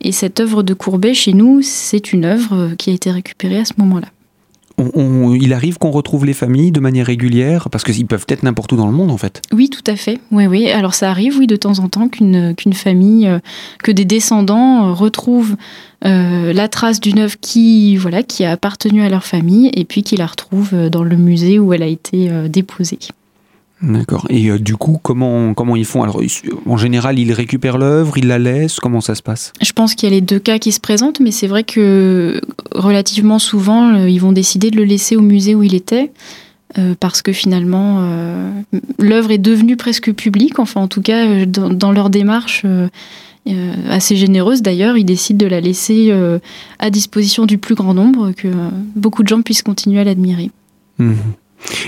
Et 0.00 0.12
cette 0.12 0.38
œuvre 0.38 0.62
de 0.62 0.74
Courbet, 0.74 1.14
chez 1.14 1.32
nous, 1.32 1.62
c'est 1.62 2.12
une 2.12 2.26
œuvre 2.26 2.74
qui 2.78 2.90
a 2.90 2.92
été 2.92 3.10
récupérée 3.10 3.58
à 3.58 3.64
ce 3.64 3.72
moment-là 3.78 4.08
il 4.78 5.52
arrive 5.52 5.78
qu'on 5.78 5.90
retrouve 5.90 6.26
les 6.26 6.32
familles 6.32 6.72
de 6.72 6.80
manière 6.80 7.06
régulière 7.06 7.68
parce 7.70 7.84
qu'ils 7.84 8.06
peuvent 8.06 8.26
être 8.28 8.42
n'importe 8.42 8.72
où 8.72 8.76
dans 8.76 8.86
le 8.86 8.92
monde 8.92 9.10
en 9.10 9.16
fait. 9.16 9.40
Oui, 9.52 9.70
tout 9.70 9.84
à 9.86 9.96
fait. 9.96 10.18
Oui, 10.32 10.46
oui. 10.46 10.68
Alors 10.70 10.94
ça 10.94 11.10
arrive, 11.10 11.38
oui, 11.38 11.46
de 11.46 11.56
temps 11.56 11.78
en 11.78 11.88
temps 11.88 12.08
qu'une 12.08 12.54
famille, 12.72 13.28
euh, 13.28 13.38
que 13.82 13.92
des 13.92 14.04
descendants 14.04 14.88
euh, 14.88 14.92
retrouvent 14.92 15.56
euh, 16.04 16.52
la 16.52 16.68
trace 16.68 17.00
d'une 17.00 17.20
œuvre 17.20 17.36
qui 17.40 17.96
voilà 17.96 18.22
qui 18.22 18.44
a 18.44 18.50
appartenu 18.50 19.02
à 19.02 19.08
leur 19.08 19.24
famille 19.24 19.70
et 19.74 19.84
puis 19.84 20.02
qui 20.02 20.16
la 20.16 20.26
retrouvent 20.26 20.88
dans 20.90 21.04
le 21.04 21.16
musée 21.16 21.58
où 21.58 21.72
elle 21.72 21.82
a 21.82 21.86
été 21.86 22.30
déposée. 22.48 22.98
D'accord. 23.84 24.26
Et 24.30 24.50
euh, 24.50 24.58
du 24.58 24.76
coup, 24.76 24.98
comment, 25.02 25.52
comment 25.54 25.76
ils 25.76 25.84
font? 25.84 26.02
Alors, 26.02 26.20
en 26.66 26.76
général, 26.76 27.18
ils 27.18 27.32
récupèrent 27.32 27.78
l'œuvre, 27.78 28.16
ils 28.16 28.26
la 28.26 28.38
laissent? 28.38 28.80
Comment 28.80 29.00
ça 29.00 29.14
se 29.14 29.22
passe? 29.22 29.52
Je 29.60 29.72
pense 29.72 29.94
qu'il 29.94 30.08
y 30.08 30.12
a 30.12 30.14
les 30.14 30.20
deux 30.20 30.38
cas 30.38 30.58
qui 30.58 30.72
se 30.72 30.80
présentent, 30.80 31.20
mais 31.20 31.30
c'est 31.30 31.46
vrai 31.46 31.64
que 31.64 32.40
relativement 32.72 33.38
souvent, 33.38 33.94
euh, 33.94 34.08
ils 34.08 34.20
vont 34.20 34.32
décider 34.32 34.70
de 34.70 34.76
le 34.76 34.84
laisser 34.84 35.16
au 35.16 35.20
musée 35.20 35.54
où 35.54 35.62
il 35.62 35.74
était. 35.74 36.12
Euh, 36.78 36.94
parce 36.98 37.22
que 37.22 37.32
finalement, 37.32 38.02
l'œuvre 38.98 39.30
est 39.30 39.38
devenue 39.38 39.76
presque 39.76 40.12
publique. 40.12 40.58
Enfin, 40.58 40.80
en 40.80 40.88
tout 40.88 41.02
cas, 41.02 41.46
dans, 41.46 41.92
leur 41.92 42.10
démarche 42.10 42.66
assez 43.88 44.16
généreuse 44.16 44.60
d'ailleurs, 44.60 44.96
ils 44.96 45.04
décident 45.04 45.38
de 45.38 45.48
la 45.48 45.60
laisser 45.60 46.12
à 46.80 46.90
disposition 46.90 47.46
du 47.46 47.58
plus 47.58 47.76
grand 47.76 47.94
nombre, 47.94 48.32
que 48.32 48.48
beaucoup 48.96 49.22
de 49.22 49.28
gens 49.28 49.42
puissent 49.42 49.62
continuer 49.62 50.00
à 50.00 50.04
l'admirer. 50.04 50.50
Mmh. 50.98 51.12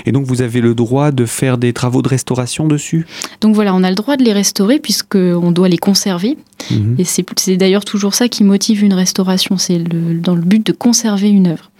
Et 0.05 0.11
donc 0.11 0.25
vous 0.25 0.41
avez 0.41 0.61
le 0.61 0.75
droit 0.75 1.11
de 1.11 1.25
faire 1.25 1.57
des 1.57 1.73
travaux 1.73 2.01
de 2.01 2.09
restauration 2.09 2.67
dessus? 2.67 3.05
Donc 3.41 3.55
voilà, 3.55 3.73
on 3.73 3.83
a 3.83 3.89
le 3.89 3.95
droit 3.95 4.17
de 4.17 4.23
les 4.23 4.33
restaurer 4.33 4.79
puisqu'on 4.79 5.51
doit 5.51 5.69
les 5.69 5.77
conserver. 5.77 6.37
Mhm. 6.71 6.95
Et 6.97 7.03
c'est 7.03 7.57
d'ailleurs 7.57 7.85
toujours 7.85 8.13
ça 8.13 8.27
qui 8.27 8.43
motive 8.43 8.83
une 8.83 8.93
restauration, 8.93 9.57
c'est 9.57 9.79
dans 9.79 10.35
le 10.35 10.41
but 10.41 10.65
de 10.65 10.71
conserver 10.71 11.29
une 11.29 11.47
œuvre. 11.47 11.71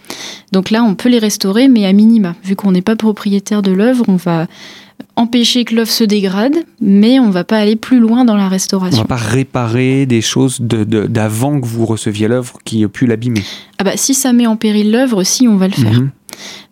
Donc 0.52 0.70
là, 0.70 0.82
on 0.82 0.94
peut 0.94 1.08
les 1.08 1.18
restaurer, 1.18 1.68
mais 1.68 1.84
à 1.84 1.92
minima. 1.92 2.34
Vu 2.44 2.56
qu'on 2.56 2.72
n'est 2.72 2.82
pas 2.82 2.96
propriétaire 2.96 3.62
de 3.62 3.72
l'œuvre, 3.72 4.04
on 4.08 4.16
va 4.16 4.46
empêcher 5.16 5.64
que 5.64 5.74
l'œuvre 5.74 5.90
se 5.90 6.04
dégrade, 6.04 6.54
mais 6.80 7.18
on 7.18 7.26
ne 7.26 7.32
va 7.32 7.44
pas 7.44 7.58
aller 7.58 7.76
plus 7.76 7.98
loin 7.98 8.24
dans 8.24 8.36
la 8.36 8.48
restauration. 8.48 9.00
On 9.00 9.04
ne 9.04 9.08
va 9.08 9.16
pas 9.16 9.22
réparer 9.22 10.06
des 10.06 10.20
choses 10.20 10.60
d'avant 10.60 11.60
que 11.60 11.66
vous 11.66 11.86
receviez 11.86 12.28
l'œuvre 12.28 12.58
qui 12.64 12.84
a 12.84 12.88
pu 12.88 13.06
l'abîmer. 13.06 13.42
Ah 13.78 13.84
bah 13.84 13.96
si 13.96 14.14
ça 14.14 14.32
met 14.32 14.46
en 14.46 14.56
péril 14.56 14.90
l'œuvre, 14.90 15.24
si 15.24 15.48
on 15.48 15.56
va 15.56 15.68
le 15.68 15.74
faire. 15.74 15.92
Mhm. 15.92 16.10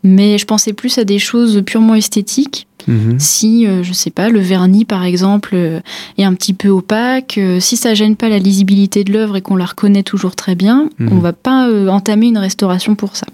Mais 0.06 0.38
je 0.38 0.46
pensais 0.46 0.72
plus 0.72 0.98
à 0.98 1.04
des 1.04 1.18
choses 1.18 1.62
purement 1.66 1.96
esthétiques. 1.96 2.68
Mhm. 2.86 3.18
Si, 3.18 3.66
euh, 3.66 3.82
je 3.82 3.92
sais 3.92 4.10
pas, 4.10 4.28
le 4.28 4.38
vernis 4.38 4.84
par 4.84 5.02
exemple 5.02 5.50
euh, 5.54 5.80
est 6.18 6.22
un 6.22 6.34
petit 6.34 6.54
peu 6.54 6.68
opaque, 6.68 7.36
euh, 7.36 7.58
si 7.58 7.76
ça 7.76 7.94
gêne 7.94 8.14
pas 8.14 8.28
la 8.28 8.38
lisibilité 8.38 9.02
de 9.02 9.12
l'œuvre 9.12 9.36
et 9.36 9.42
qu'on 9.42 9.56
la 9.56 9.64
reconnaît 9.64 10.04
toujours 10.04 10.36
très 10.36 10.54
bien, 10.54 10.88
on 11.00 11.16
mhm. 11.16 11.20
va 11.20 11.32
pas 11.32 11.68
entamer 11.88 12.26
une 12.28 12.38
restauration 12.38 12.94
pour 12.94 13.16
ça. 13.16 13.26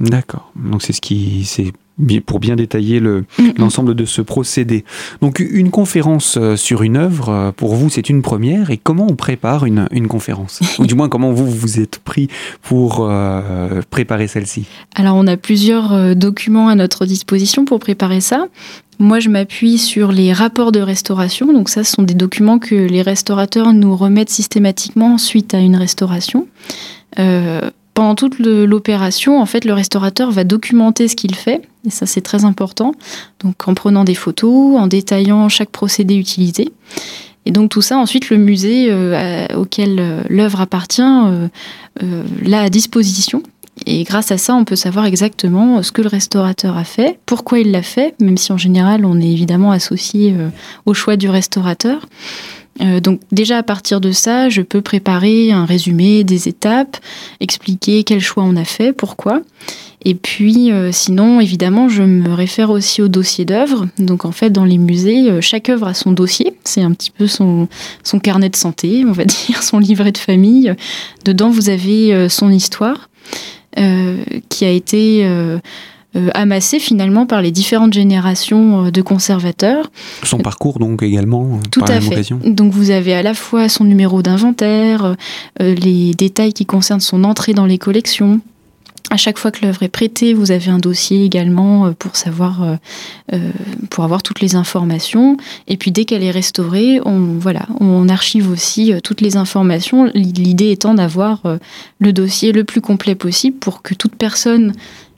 D'accord. 0.00 0.50
Donc 0.56 0.82
c'est 0.82 0.94
ce 0.94 1.02
qui, 1.02 1.44
c'est 1.44 1.72
pour 2.26 2.40
bien 2.40 2.56
détailler 2.56 3.00
l'ensemble 3.56 3.94
de 3.94 4.04
ce 4.04 4.20
procédé. 4.20 4.84
Donc 5.20 5.38
une 5.38 5.70
conférence 5.70 6.36
euh, 6.36 6.56
sur 6.56 6.82
une 6.82 6.96
œuvre, 6.96 7.28
euh, 7.28 7.52
pour 7.52 7.74
vous, 7.74 7.88
c'est 7.90 8.08
une 8.08 8.22
première. 8.22 8.70
Et 8.70 8.76
comment 8.76 9.06
on 9.08 9.14
prépare 9.14 9.64
une, 9.64 10.08
conférence? 10.08 10.60
Ou 10.78 10.86
du 10.86 10.94
moins, 10.94 11.08
comment 11.08 11.32
vous 11.32 11.48
vous 11.48 11.80
êtes 11.80 11.98
pris 11.98 12.28
pour 12.62 13.06
euh, 13.08 13.80
préparer 13.90 14.26
celle-ci? 14.26 14.66
Alors, 14.94 15.16
on 15.16 15.26
a 15.26 15.36
plusieurs 15.36 16.16
documents 16.16 16.68
à 16.68 16.74
notre 16.74 17.06
disposition 17.06 17.64
pour 17.64 17.78
préparer 17.78 18.20
ça. 18.20 18.46
Moi, 18.98 19.20
je 19.20 19.28
m'appuie 19.28 19.78
sur 19.78 20.12
les 20.12 20.32
rapports 20.32 20.72
de 20.72 20.80
restauration. 20.80 21.52
Donc 21.52 21.68
ça, 21.68 21.84
ce 21.84 21.92
sont 21.92 22.02
des 22.02 22.14
documents 22.14 22.58
que 22.58 22.74
les 22.74 23.02
restaurateurs 23.02 23.72
nous 23.72 23.96
remettent 23.96 24.30
systématiquement 24.30 25.18
suite 25.18 25.54
à 25.54 25.58
une 25.58 25.76
restauration 25.76 26.46
pendant 27.94 28.16
toute 28.16 28.40
l'opération, 28.40 29.40
en 29.40 29.46
fait, 29.46 29.64
le 29.64 29.72
restaurateur 29.72 30.30
va 30.32 30.44
documenter 30.44 31.06
ce 31.08 31.14
qu'il 31.14 31.34
fait, 31.34 31.62
et 31.86 31.90
ça 31.90 32.06
c'est 32.06 32.20
très 32.20 32.44
important, 32.44 32.92
donc 33.40 33.68
en 33.68 33.74
prenant 33.74 34.04
des 34.04 34.16
photos, 34.16 34.76
en 34.76 34.88
détaillant 34.88 35.48
chaque 35.48 35.70
procédé 35.70 36.16
utilisé. 36.16 36.72
Et 37.46 37.50
donc 37.50 37.70
tout 37.70 37.82
ça, 37.82 37.98
ensuite, 37.98 38.30
le 38.30 38.36
musée 38.36 38.88
euh, 38.90 39.46
auquel 39.56 39.98
euh, 40.00 40.22
l'œuvre 40.28 40.60
appartient 40.60 41.02
euh, 41.02 41.48
l'a 42.42 42.62
à 42.62 42.68
disposition. 42.68 43.42
Et 43.86 44.04
grâce 44.04 44.30
à 44.30 44.38
ça, 44.38 44.54
on 44.54 44.64
peut 44.64 44.76
savoir 44.76 45.04
exactement 45.04 45.82
ce 45.82 45.92
que 45.92 46.00
le 46.00 46.08
restaurateur 46.08 46.76
a 46.76 46.84
fait, 46.84 47.18
pourquoi 47.26 47.58
il 47.58 47.70
l'a 47.72 47.82
fait, 47.82 48.14
même 48.20 48.36
si 48.36 48.52
en 48.52 48.56
général, 48.56 49.04
on 49.04 49.20
est 49.20 49.30
évidemment 49.30 49.72
associé 49.72 50.32
au 50.86 50.94
choix 50.94 51.16
du 51.16 51.28
restaurateur. 51.28 52.06
Euh, 52.80 53.00
donc 53.00 53.20
déjà 53.30 53.58
à 53.58 53.62
partir 53.62 54.00
de 54.00 54.12
ça, 54.12 54.48
je 54.48 54.62
peux 54.62 54.80
préparer 54.80 55.52
un 55.52 55.64
résumé 55.64 56.24
des 56.24 56.48
étapes, 56.48 56.96
expliquer 57.40 58.04
quel 58.04 58.20
choix 58.20 58.44
on 58.44 58.56
a 58.56 58.64
fait, 58.64 58.92
pourquoi. 58.92 59.42
Et 60.06 60.14
puis 60.14 60.70
euh, 60.70 60.90
sinon, 60.92 61.40
évidemment, 61.40 61.88
je 61.88 62.02
me 62.02 62.32
réfère 62.32 62.70
aussi 62.70 63.00
au 63.00 63.08
dossier 63.08 63.44
d'œuvre. 63.44 63.86
Donc 63.98 64.24
en 64.24 64.32
fait, 64.32 64.50
dans 64.50 64.64
les 64.64 64.78
musées, 64.78 65.30
euh, 65.30 65.40
chaque 65.40 65.68
œuvre 65.68 65.86
a 65.86 65.94
son 65.94 66.12
dossier. 66.12 66.54
C'est 66.64 66.82
un 66.82 66.92
petit 66.92 67.10
peu 67.10 67.26
son, 67.26 67.68
son 68.02 68.18
carnet 68.18 68.50
de 68.50 68.56
santé, 68.56 69.04
on 69.06 69.12
va 69.12 69.24
dire, 69.24 69.62
son 69.62 69.78
livret 69.78 70.12
de 70.12 70.18
famille. 70.18 70.74
Dedans, 71.24 71.50
vous 71.50 71.70
avez 71.70 72.28
son 72.28 72.50
histoire 72.50 73.08
qui 74.48 74.64
a 74.64 74.70
été 74.70 75.26
amassé 76.34 76.78
finalement 76.78 77.26
par 77.26 77.42
les 77.42 77.50
différentes 77.50 77.92
générations 77.92 78.86
euh, 78.86 78.90
de 78.90 79.02
conservateurs. 79.02 79.90
Son 80.22 80.38
parcours 80.38 80.78
donc 80.78 81.02
également 81.02 81.44
euh, 81.54 81.68
Tout 81.70 81.84
à 81.86 82.00
fait. 82.00 82.22
Donc 82.44 82.72
vous 82.72 82.90
avez 82.90 83.14
à 83.14 83.22
la 83.22 83.34
fois 83.34 83.68
son 83.68 83.84
numéro 83.84 84.22
d'inventaire, 84.22 85.16
les 85.60 86.14
détails 86.14 86.52
qui 86.52 86.66
concernent 86.66 87.00
son 87.00 87.24
entrée 87.24 87.54
dans 87.54 87.66
les 87.66 87.78
collections. 87.78 88.40
À 89.10 89.16
chaque 89.16 89.38
fois 89.38 89.50
que 89.50 89.64
l'œuvre 89.64 89.82
est 89.82 89.88
prêtée, 89.88 90.34
vous 90.34 90.50
avez 90.50 90.70
un 90.70 90.78
dossier 90.78 91.24
également 91.24 91.92
pour 91.92 92.16
savoir, 92.16 92.78
pour 93.90 94.02
avoir 94.02 94.22
toutes 94.22 94.40
les 94.40 94.56
informations. 94.56 95.36
Et 95.68 95.76
puis 95.76 95.92
dès 95.92 96.04
qu'elle 96.04 96.22
est 96.22 96.30
restaurée, 96.30 97.00
on 97.04 97.38
voilà, 97.38 97.66
on 97.80 98.08
archive 98.08 98.50
aussi 98.50 98.92
toutes 99.04 99.20
les 99.20 99.36
informations. 99.36 100.10
L'idée 100.14 100.70
étant 100.70 100.94
d'avoir 100.94 101.42
le 101.98 102.12
dossier 102.12 102.52
le 102.52 102.64
plus 102.64 102.80
complet 102.80 103.14
possible 103.14 103.58
pour 103.58 103.82
que 103.82 103.94
toute 103.94 104.16
personne 104.16 104.72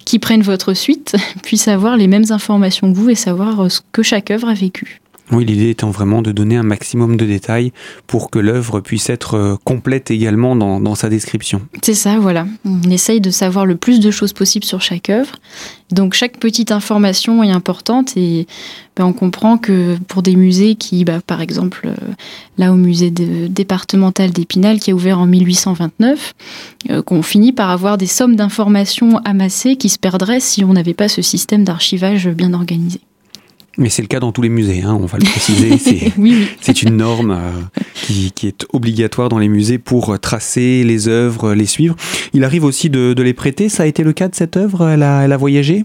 qui 0.07 0.19
prennent 0.19 0.43
votre 0.43 0.73
suite 0.73 1.17
puissent 1.43 1.69
avoir 1.69 1.99
les 1.99 2.07
mêmes 2.07 2.25
informations 2.31 2.91
que 2.91 2.97
vous 2.97 3.11
et 3.11 3.15
savoir 3.15 3.61
euh, 3.61 3.69
ce 3.69 3.81
que 3.93 4.03
chaque 4.03 4.31
œuvre 4.31 4.49
a 4.49 4.55
vécu. 4.55 5.01
Oui, 5.33 5.45
l'idée 5.45 5.71
étant 5.71 5.91
vraiment 5.91 6.23
de 6.23 6.31
donner 6.31 6.57
un 6.57 6.63
maximum 6.63 7.17
de 7.17 7.25
détails 7.25 7.73
pour 8.07 8.31
que 8.31 8.39
l'œuvre 8.39 8.79
puisse 8.79 9.11
être 9.11 9.35
euh, 9.35 9.57
complète 9.65 10.13
également 10.13 10.55
dans, 10.55 10.95
sa 10.95 11.09
description. 11.09 11.63
C'est 11.83 11.95
ça, 11.95 12.19
voilà. 12.19 12.47
On 12.65 12.91
essaye 12.91 13.21
de 13.21 13.31
savoir 13.31 13.67
le 13.67 13.75
plus 13.75 13.99
de 13.99 14.11
choses 14.13 14.33
possible 14.33 14.65
sur 14.65 14.81
chaque 14.81 15.11
œuvre. 15.11 15.33
Donc 15.91 16.15
chaque 16.15 16.39
petite 16.39 16.71
information 16.71 17.43
est 17.43 17.51
importante 17.51 18.17
et 18.17 18.47
ben, 18.97 19.05
on 19.05 19.13
comprend 19.13 19.59
que 19.59 19.97
pour 20.07 20.23
des 20.23 20.37
musées 20.37 20.77
qui, 20.77 21.05
bah, 21.05 21.21
par 21.27 21.41
exemple, 21.41 21.89
euh, 21.89 22.13
là 22.57 22.73
au 22.73 22.77
musée 22.77 23.11
départemental 23.11 24.31
d'Épinal 24.31 24.79
qui 24.79 24.93
a 24.93 24.95
ouvert 24.95 25.19
en 25.19 25.27
1829, 25.27 26.35
euh, 26.91 27.03
qu'on 27.03 27.23
finit 27.23 27.53
par 27.53 27.71
avoir 27.71 27.99
des 27.99 28.07
sommes 28.07 28.37
d'informations 28.37 29.19
amassées 29.25 29.77
qui 29.77 29.89
se 29.89 29.99
perdraient 29.99 30.41
si 30.41 30.65
on 30.65 30.73
n'avait 30.73 30.95
pas 30.95 31.09
ce 31.09 31.21
système 31.21 31.65
d'archivage 31.65 32.29
bien 32.29 32.55
organisé. 32.55 33.01
Mais 33.79 33.91
c'est 33.91 34.03
le 34.03 34.09
cas 34.09 34.21
dans 34.21 34.33
tous 34.33 34.43
les 34.43 34.49
musées, 34.49 34.83
hein, 34.83 34.97
on 35.01 35.07
va 35.07 35.19
le 35.19 35.25
préciser. 35.25 35.77
C'est 36.61 36.83
une 36.83 36.97
norme 36.97 37.31
euh, 37.31 37.51
qui, 37.95 38.33
est 38.47 38.67
obligatoire 38.73 39.29
dans 39.29 39.39
les 39.39 39.49
musées 39.49 39.79
pour 39.79 40.19
tracer 40.19 40.83
les 40.83 41.09
œuvres, 41.09 41.53
les 41.53 41.67
suivre. 41.67 41.95
Il 42.33 42.45
arrive 42.45 42.65
aussi 42.65 42.89
de, 42.89 43.15
les 43.21 43.35
prêter. 43.35 43.69
Ça 43.69 43.83
a 43.83 43.87
été 43.87 44.03
le 44.03 44.13
cas 44.13 44.29
de 44.29 44.35
cette 44.35 44.57
œuvre? 44.57 44.89
Elle 44.89 45.03
a, 45.03 45.23
elle 45.23 45.33
a 45.33 45.37
voyagé? 45.37 45.85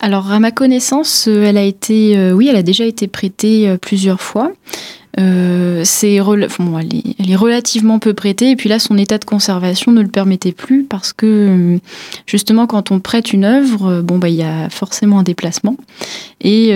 Alors, 0.00 0.30
à 0.30 0.38
ma 0.38 0.50
connaissance, 0.50 1.26
elle 1.28 1.56
a 1.56 1.64
été, 1.64 2.32
oui, 2.32 2.48
elle 2.48 2.56
a 2.56 2.62
déjà 2.62 2.84
été 2.84 3.06
prêtée 3.06 3.76
plusieurs 3.80 4.20
fois. 4.20 4.52
Euh, 5.18 5.82
elle, 6.02 7.30
est, 7.30 7.36
relativement 7.36 7.98
peu 7.98 8.14
prêtée 8.14 8.50
et 8.50 8.56
puis 8.56 8.68
là 8.68 8.78
son 8.78 8.96
état 8.96 9.18
de 9.18 9.24
conservation 9.24 9.90
ne 9.90 10.02
le 10.02 10.08
permettait 10.08 10.52
plus 10.52 10.84
parce 10.84 11.12
que 11.12 11.26
euh, 11.26 11.78
justement 12.26 12.68
quand 12.68 12.92
on 12.92 13.00
prête 13.00 13.32
une 13.32 13.44
œuvre 13.44 13.90
euh, 13.90 14.02
bon 14.02 14.18
bah 14.18 14.28
il 14.28 14.36
y 14.36 14.44
a 14.44 14.70
forcément 14.70 15.18
un 15.18 15.22
déplacement. 15.24 15.76
Et 16.42 16.70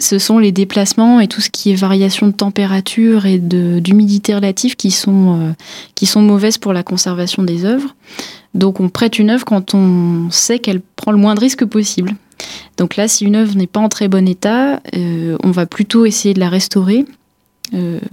ce 0.00 0.18
sont 0.18 0.40
les 0.40 0.50
déplacements 0.50 1.20
et 1.20 1.28
tout 1.28 1.40
ce 1.40 1.48
qui 1.48 1.70
est 1.70 1.76
variation 1.76 2.26
de 2.26 2.32
température 2.32 3.24
et 3.24 3.38
d'humidité 3.38 4.34
relative 4.34 4.74
qui 4.74 4.90
sont 4.90 5.54
qui 5.94 6.06
sont 6.06 6.22
mauvaises 6.22 6.58
pour 6.58 6.72
la 6.72 6.82
conservation 6.82 7.44
des 7.44 7.64
œuvres. 7.64 7.94
Donc 8.54 8.80
on 8.80 8.88
prête 8.88 9.20
une 9.20 9.30
œuvre 9.30 9.44
quand 9.44 9.74
on 9.74 10.28
sait 10.32 10.58
qu'elle 10.58 10.80
prend 10.80 11.12
le 11.12 11.18
moins 11.18 11.36
de 11.36 11.40
risques 11.40 11.64
possible. 11.64 12.16
Donc 12.78 12.96
là 12.96 13.06
si 13.06 13.24
une 13.24 13.36
œuvre 13.36 13.54
n'est 13.54 13.68
pas 13.68 13.80
en 13.80 13.88
très 13.88 14.08
bon 14.08 14.26
état 14.26 14.80
on 14.92 15.50
va 15.52 15.66
plutôt 15.66 16.04
essayer 16.04 16.34
de 16.34 16.40
la 16.40 16.48
restaurer 16.48 17.04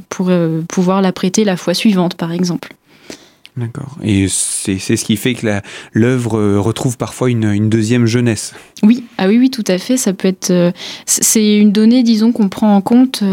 pour 0.10 0.28
euh, 0.30 0.62
pouvoir 0.68 1.02
la 1.02 1.12
prêter 1.12 1.44
la 1.44 1.58
fois 1.58 1.74
suivante, 1.74 2.16
par 2.16 2.32
exemple. 2.32 2.74
D'accord. 3.56 3.98
Et 4.02 4.28
c'est 4.30 4.80
ce 4.80 5.06
qui 5.06 5.16
fait 5.16 5.36
que 5.36 5.62
l'œuvre 5.92 6.40
euh, 6.40 6.60
retrouve 6.60 6.98
parfois 6.98 7.30
une, 7.30 7.44
une, 7.44 7.70
deuxième 7.70 8.08
jeunesse. 8.08 8.56
Oui, 8.82 9.04
ah 9.20 9.28
oui, 9.28 9.38
oui, 9.38 9.52
tout 9.52 9.64
à 9.68 9.78
fait. 9.78 9.96
Ça 9.96 10.14
peut 10.14 10.28
être. 10.28 10.74
c'est 11.06 11.58
une 11.58 11.72
donnée, 11.72 12.02
disons, 12.02 12.32
qu'on 12.32 12.50
prend 12.50 12.76
en 12.76 12.82
compte 12.82 13.24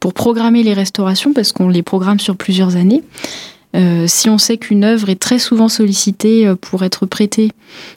pour 0.00 0.14
programmer 0.14 0.62
les 0.62 0.72
restaurations, 0.72 1.34
parce 1.34 1.52
qu'on 1.52 1.68
les 1.68 1.82
programme 1.82 2.20
sur 2.20 2.36
plusieurs 2.36 2.76
années. 2.76 3.02
Euh, 3.76 4.06
si 4.06 4.30
on 4.30 4.38
sait 4.38 4.56
qu'une 4.56 4.84
œuvre 4.84 5.10
est 5.10 5.20
très 5.20 5.38
souvent 5.38 5.68
sollicitée 5.68 6.46
euh, 6.46 6.54
pour 6.54 6.82
être 6.82 7.04
prêtée 7.04 7.52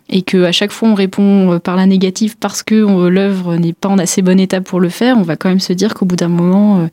et 0.09 0.23
qu'à 0.23 0.51
chaque 0.51 0.71
fois 0.71 0.89
on 0.89 0.93
répond 0.93 1.53
euh, 1.53 1.59
par 1.59 1.77
la 1.77 1.85
négative 1.85 2.35
parce 2.37 2.63
que 2.63 3.07
l'œuvre 3.07 3.55
n'est 3.55 3.73
pas 3.73 3.87
en 3.87 3.97
assez 3.97 4.21
bon 4.21 4.39
état 4.39 4.59
pour 4.59 4.79
le 4.79 4.89
faire, 4.89 5.17
on 5.17 5.21
va 5.21 5.37
quand 5.37 5.47
même 5.47 5.59
se 5.59 5.71
dire 5.71 5.93
qu'au 5.93 6.05
bout 6.05 6.17
d'un 6.17 6.27
moment... 6.27 6.87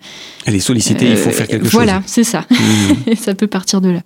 Elle 0.44 0.55
est 0.55 0.61
sollicitée, 0.61 1.11
il 1.11 1.16
faut 1.16 1.31
faire 1.31 1.49
quelque 1.49 1.64
chose. 1.64 1.72
Voilà, 1.72 2.03
c'est 2.07 2.25
ça. 2.25 2.44
Mmh. 2.51 3.14
ça 3.16 3.35
peut 3.35 3.49
partir 3.49 3.81
de 3.81 3.90
là. 3.90 4.01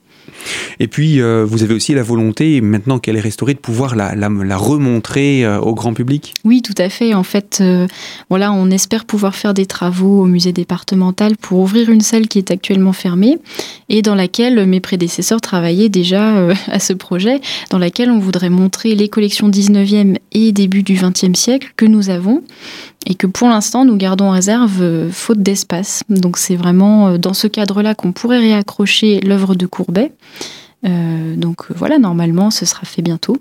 Et 0.81 0.89
puis, 0.89 1.21
euh, 1.21 1.45
vous 1.47 1.63
avez 1.63 1.75
aussi 1.75 1.95
la 1.95 2.03
volonté, 2.03 2.63
maintenant 2.63 2.99
qu'elle 2.99 3.17
est 3.17 3.21
restaurée, 3.21 3.53
de 3.53 3.59
pouvoir 3.59 3.95
la, 3.97 4.15
la, 4.15 4.57
remontrer 4.57 5.45
euh, 5.45 5.61
au 5.61 5.75
grand 5.75 5.93
public? 5.93 6.35
Oui, 6.45 6.63
tout 6.63 6.75
à 6.79 6.89
fait. 6.89 7.13
En 7.13 7.23
fait, 7.23 7.59
euh, 7.61 7.87
on 8.31 8.71
espère 8.71 9.05
pouvoir 9.05 9.35
faire 9.35 9.53
des 9.53 9.67
travaux 9.67 10.23
au 10.23 10.27
musée 10.27 10.53
départemental 10.53 11.37
pour 11.37 11.61
ouvrir 11.61 11.91
une 11.91 12.01
salle 12.01 12.29
qui 12.29 12.39
est 12.39 12.51
actuellement 12.51 12.95
fermée 12.95 13.39
et 13.91 14.01
dans 14.01 14.15
laquelle 14.15 14.67
mes 14.67 14.81
prédécesseurs 14.81 15.41
travaillaient 15.41 15.91
déjà 15.91 16.49
à 16.69 16.79
ce 16.79 16.95
projet, 16.95 17.41
dans 17.69 17.79
laquelle 17.79 18.11
on 18.11 18.19
voudrait 18.19 18.51
montrer 18.51 18.95
les 18.95 19.09
collections 19.09 19.51
19e 19.51 20.17
et 20.33 20.53
début 20.53 20.83
du 20.83 20.95
20e 20.95 21.35
siècle 21.35 21.73
que 21.77 21.85
nous 21.85 22.09
avons 22.09 22.43
et 23.07 23.15
que 23.15 23.27
pour 23.27 23.49
l'instant 23.49 23.85
nous 23.85 23.97
gardons 23.97 24.27
en 24.27 24.33
réserve 24.33 25.11
faute 25.11 25.43
d'espace. 25.43 26.03
Donc 26.09 26.39
c'est 26.39 26.57
vraiment 26.57 27.19
dans 27.19 27.35
ce 27.35 27.47
cadre-là 27.47 27.95
qu'on 27.95 28.13
pourrait 28.13 28.39
réaccrocher 28.39 29.21
l'œuvre 29.21 29.55
de 29.55 29.67
Courbet 29.67 30.13
donc 30.83 31.71
voilà, 31.75 31.99
normalement, 31.99 32.51
ce 32.51 32.65
sera 32.65 32.83
fait 32.85 33.03
bientôt. 33.03 33.37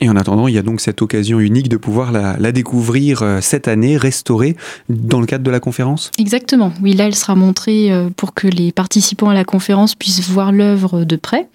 Et 0.00 0.08
en 0.08 0.16
attendant, 0.16 0.48
il 0.48 0.54
y 0.54 0.58
a 0.58 0.62
donc 0.62 0.80
cette 0.80 1.00
occasion 1.02 1.38
unique 1.38 1.68
de 1.68 1.76
pouvoir 1.76 2.10
la, 2.12 2.52
découvrir 2.52 3.22
euh, 3.22 3.40
cette 3.40 3.68
année, 3.68 3.96
restaurée, 3.96 4.56
dans 4.88 5.20
le 5.20 5.26
cadre 5.26 5.44
de 5.44 5.50
la 5.50 5.60
conférence? 5.60 6.10
Exactement. 6.18 6.72
Oui, 6.82 6.94
là, 6.94 7.06
elle 7.06 7.14
sera 7.14 7.36
montrée 7.36 7.92
euh, 7.92 8.10
pour 8.14 8.34
que 8.34 8.48
les 8.48 8.72
participants 8.72 9.30
à 9.30 9.34
la 9.34 9.44
conférence 9.44 9.94
puissent 9.94 10.28
voir 10.28 10.52
l'œuvre 10.52 11.04
de 11.04 11.16
près. 11.16 11.48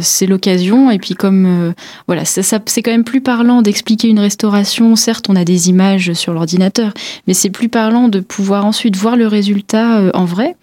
c'est 0.00 0.26
l'occasion. 0.26 0.90
Et 0.90 0.98
puis 0.98 1.14
comme 1.14 1.74
voilà, 2.06 2.24
ça, 2.24 2.42
c'est 2.64 2.82
quand 2.82 2.90
même 2.90 3.04
plus 3.04 3.20
parlant 3.20 3.60
d'expliquer 3.60 4.08
une 4.08 4.20
restauration. 4.20 4.94
Certes, 4.96 5.26
on 5.28 5.36
a 5.36 5.44
des 5.44 5.68
images 5.68 6.12
sur 6.12 6.32
l'ordinateur, 6.32 6.94
mais 7.26 7.34
c'est 7.34 7.50
plus 7.50 7.68
parlant 7.68 8.08
de 8.08 8.20
pouvoir 8.20 8.64
ensuite 8.64 8.96
voir 8.96 9.16
le 9.16 9.26
résultat 9.26 10.10
en 10.14 10.24
vrai. 10.24 10.56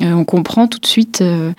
on 0.00 0.24
comprend 0.24 0.68
tout 0.68 0.78
de 0.78 0.86
suite 0.86 1.22
euh, 1.22 1.52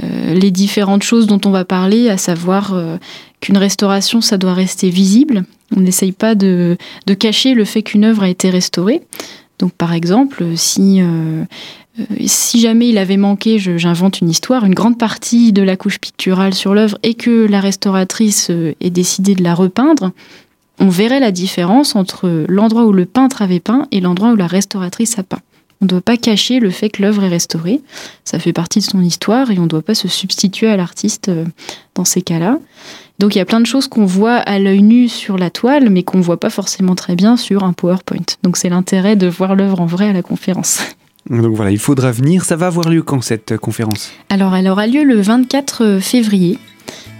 les 0.00 0.50
différentes 0.50 1.02
choses 1.02 1.26
dont 1.26 1.40
on 1.44 1.50
va 1.50 1.64
parler, 1.64 2.08
à 2.08 2.16
savoir 2.16 2.72
euh, 2.74 2.96
qu'une 3.40 3.58
restauration, 3.58 4.20
ça 4.20 4.38
doit 4.38 4.54
rester 4.54 4.90
visible. 4.90 5.44
On 5.76 5.80
n'essaye 5.80 6.12
pas 6.12 6.34
de, 6.34 6.76
cacher 7.18 7.54
le 7.54 7.64
fait 7.64 7.82
qu'une 7.82 8.04
œuvre 8.04 8.22
a 8.22 8.28
été 8.28 8.50
restaurée. 8.50 9.02
Donc 9.58 9.72
par 9.72 9.92
exemple, 9.92 10.44
si, 10.54 11.02
euh, 11.02 11.44
si 12.26 12.60
jamais 12.60 12.88
il 12.88 12.98
avait 12.98 13.16
manqué, 13.16 13.58
j'invente 13.58 14.20
une 14.20 14.30
histoire, 14.30 14.64
une 14.64 14.74
grande 14.74 14.98
partie 14.98 15.52
de 15.52 15.62
la 15.62 15.76
couche 15.76 15.98
picturale 15.98 16.54
sur 16.54 16.74
l'œuvre 16.74 16.96
et 17.02 17.14
que 17.14 17.46
la 17.46 17.60
restauratrice 17.60 18.50
ait 18.50 18.90
décidé 18.90 19.34
de 19.34 19.42
la 19.42 19.54
repeindre, 19.54 20.12
on 20.80 20.88
verrait 20.88 21.20
la 21.20 21.32
différence 21.32 21.96
entre 21.96 22.46
l'endroit 22.48 22.84
où 22.84 22.92
le 22.92 23.04
peintre 23.04 23.42
avait 23.42 23.58
peint 23.58 23.88
et 23.90 24.00
l'endroit 24.00 24.30
où 24.30 24.36
la 24.36 24.46
restauratrice 24.46 25.18
a 25.18 25.24
peint. 25.24 25.40
On 25.80 25.84
ne 25.84 25.88
doit 25.88 26.00
pas 26.00 26.16
cacher 26.16 26.58
le 26.58 26.70
fait 26.70 26.90
que 26.90 27.02
l'œuvre 27.02 27.22
est 27.22 27.28
restaurée. 27.28 27.80
Ça 28.24 28.38
fait 28.38 28.52
partie 28.52 28.80
de 28.80 28.84
son 28.84 29.00
histoire 29.00 29.50
et 29.50 29.58
on 29.58 29.62
ne 29.62 29.68
doit 29.68 29.82
pas 29.82 29.94
se 29.94 30.08
substituer 30.08 30.68
à 30.68 30.76
l'artiste 30.76 31.28
euh, 31.28 31.44
dans 31.94 32.04
ces 32.04 32.22
cas-là. 32.22 32.58
Donc 33.18 33.34
il 33.34 33.38
y 33.38 33.40
a 33.40 33.44
plein 33.44 33.60
de 33.60 33.66
choses 33.66 33.88
qu'on 33.88 34.04
voit 34.04 34.36
à 34.36 34.58
l'œil 34.58 34.82
nu 34.82 35.08
sur 35.08 35.38
la 35.38 35.50
toile, 35.50 35.90
mais 35.90 36.02
qu'on 36.02 36.18
ne 36.18 36.22
voit 36.22 36.40
pas 36.40 36.50
forcément 36.50 36.94
très 36.94 37.16
bien 37.16 37.36
sur 37.36 37.64
un 37.64 37.72
PowerPoint. 37.72 38.26
Donc 38.42 38.56
c'est 38.56 38.68
l'intérêt 38.68 39.16
de 39.16 39.28
voir 39.28 39.54
l'œuvre 39.54 39.80
en 39.80 39.86
vrai 39.86 40.08
à 40.08 40.12
la 40.12 40.22
conférence. 40.22 40.80
Donc 41.30 41.54
voilà, 41.54 41.70
il 41.70 41.78
faudra 41.78 42.10
venir. 42.10 42.44
Ça 42.44 42.56
va 42.56 42.68
avoir 42.68 42.88
lieu 42.88 43.02
quand 43.02 43.20
cette 43.20 43.56
conférence? 43.58 44.10
Alors 44.30 44.54
elle 44.54 44.68
aura 44.68 44.86
lieu 44.86 45.04
le 45.04 45.20
24 45.20 45.98
février 46.00 46.58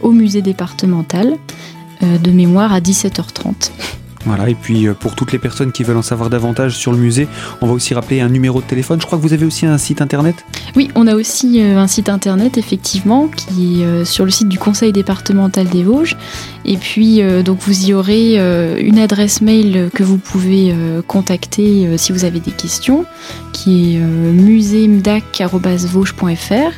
au 0.00 0.12
musée 0.12 0.42
départemental 0.42 1.34
euh, 2.02 2.18
de 2.18 2.30
mémoire 2.30 2.72
à 2.72 2.80
17h30. 2.80 3.70
Voilà, 4.28 4.48
et 4.50 4.54
puis 4.54 4.86
euh, 4.86 4.92
pour 4.92 5.14
toutes 5.14 5.32
les 5.32 5.38
personnes 5.38 5.72
qui 5.72 5.84
veulent 5.84 5.96
en 5.96 6.02
savoir 6.02 6.28
davantage 6.28 6.76
sur 6.76 6.92
le 6.92 6.98
musée, 6.98 7.26
on 7.62 7.66
va 7.66 7.72
aussi 7.72 7.94
rappeler 7.94 8.20
un 8.20 8.28
numéro 8.28 8.60
de 8.60 8.66
téléphone. 8.66 9.00
Je 9.00 9.06
crois 9.06 9.16
que 9.16 9.22
vous 9.22 9.32
avez 9.32 9.46
aussi 9.46 9.64
un 9.64 9.78
site 9.78 10.02
internet? 10.02 10.44
Oui, 10.76 10.90
on 10.94 11.06
a 11.06 11.14
aussi 11.14 11.62
euh, 11.62 11.78
un 11.78 11.86
site 11.86 12.10
internet, 12.10 12.58
effectivement, 12.58 13.28
qui 13.28 13.80
est 13.80 13.86
euh, 13.86 14.04
sur 14.04 14.26
le 14.26 14.30
site 14.30 14.50
du 14.50 14.58
Conseil 14.58 14.92
départemental 14.92 15.66
des 15.68 15.82
Vosges. 15.82 16.14
Et 16.66 16.76
puis, 16.76 17.22
donc, 17.42 17.60
vous 17.62 17.88
y 17.88 17.94
aurez 17.94 18.36
une 18.78 18.98
adresse 18.98 19.40
mail 19.40 19.88
que 19.94 20.02
vous 20.02 20.18
pouvez 20.18 20.74
contacter 21.06 21.96
si 21.96 22.12
vous 22.12 22.26
avez 22.26 22.40
des 22.40 22.50
questions, 22.50 23.06
qui 23.54 23.94
est 23.94 24.00
musémdac.vosges.fr. 24.00 26.72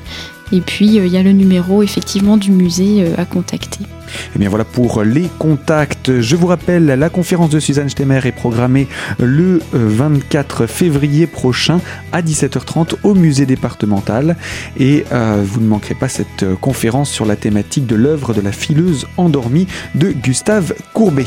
Et 0.53 0.61
puis, 0.61 0.87
il 0.87 1.09
y 1.09 1.17
a 1.17 1.25
le 1.25 1.33
numéro, 1.33 1.83
effectivement, 1.83 2.37
du 2.37 2.53
musée 2.53 3.05
à 3.19 3.25
contacter. 3.25 3.81
Et 4.11 4.33
eh 4.37 4.39
bien 4.39 4.49
voilà 4.49 4.65
pour 4.65 5.03
les 5.03 5.29
contacts. 5.39 6.21
Je 6.21 6.37
vous 6.37 6.47
rappelle, 6.47 6.87
la 6.87 7.09
conférence 7.09 7.51
de 7.51 7.61
Suzanne 7.61 7.89
Stemmer 7.89 8.21
est 8.25 8.33
programmée 8.33 8.89
le 9.19 9.61
24 9.73 10.63
euh, 10.63 10.67
février 10.67 11.27
prochain 11.27 11.81
à 12.13 12.23
17h30 12.23 12.95
au 13.03 13.15
musée 13.15 13.47
départemental. 13.47 14.37
Et 14.79 15.05
euh, 15.13 15.43
vous 15.45 15.61
ne 15.61 15.67
manquerez 15.67 15.95
pas 15.95 16.09
cette 16.09 16.43
euh, 16.43 16.57
conférence 16.57 17.11
sur 17.11 17.27
la 17.27 17.37
thématique 17.37 17.87
de 17.87 17.97
l'œuvre 17.97 18.35
de 18.35 18.41
la 18.41 18.53
fileuse 18.53 19.07
endormie 19.17 19.67
de 19.95 20.11
Gustave 20.11 20.75
Courbet. 20.93 21.27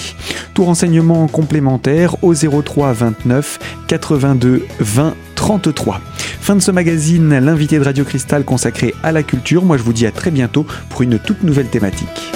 Tout 0.54 0.66
renseignement 0.66 1.28
complémentaire 1.28 2.24
au 2.24 2.34
03 2.34 2.94
29 2.94 3.60
82 3.88 4.66
20 4.80 5.16
33. 5.36 6.00
Fin 6.40 6.56
de 6.56 6.62
ce 6.62 6.72
magazine, 6.72 7.38
l'invité 7.40 7.80
de 7.80 7.84
Radio 7.84 8.06
Cristal 8.06 8.44
consacré 8.46 8.94
à 9.04 9.12
la 9.12 9.24
culture. 9.24 9.66
Moi 9.66 9.78
je 9.78 9.84
vous 9.84 9.94
dis 9.94 10.06
à 10.06 10.12
très 10.12 10.32
bientôt 10.32 10.66
pour 10.90 11.02
une 11.02 11.20
toute 11.20 11.44
nouvelle 11.44 11.68
thématique. 11.68 12.34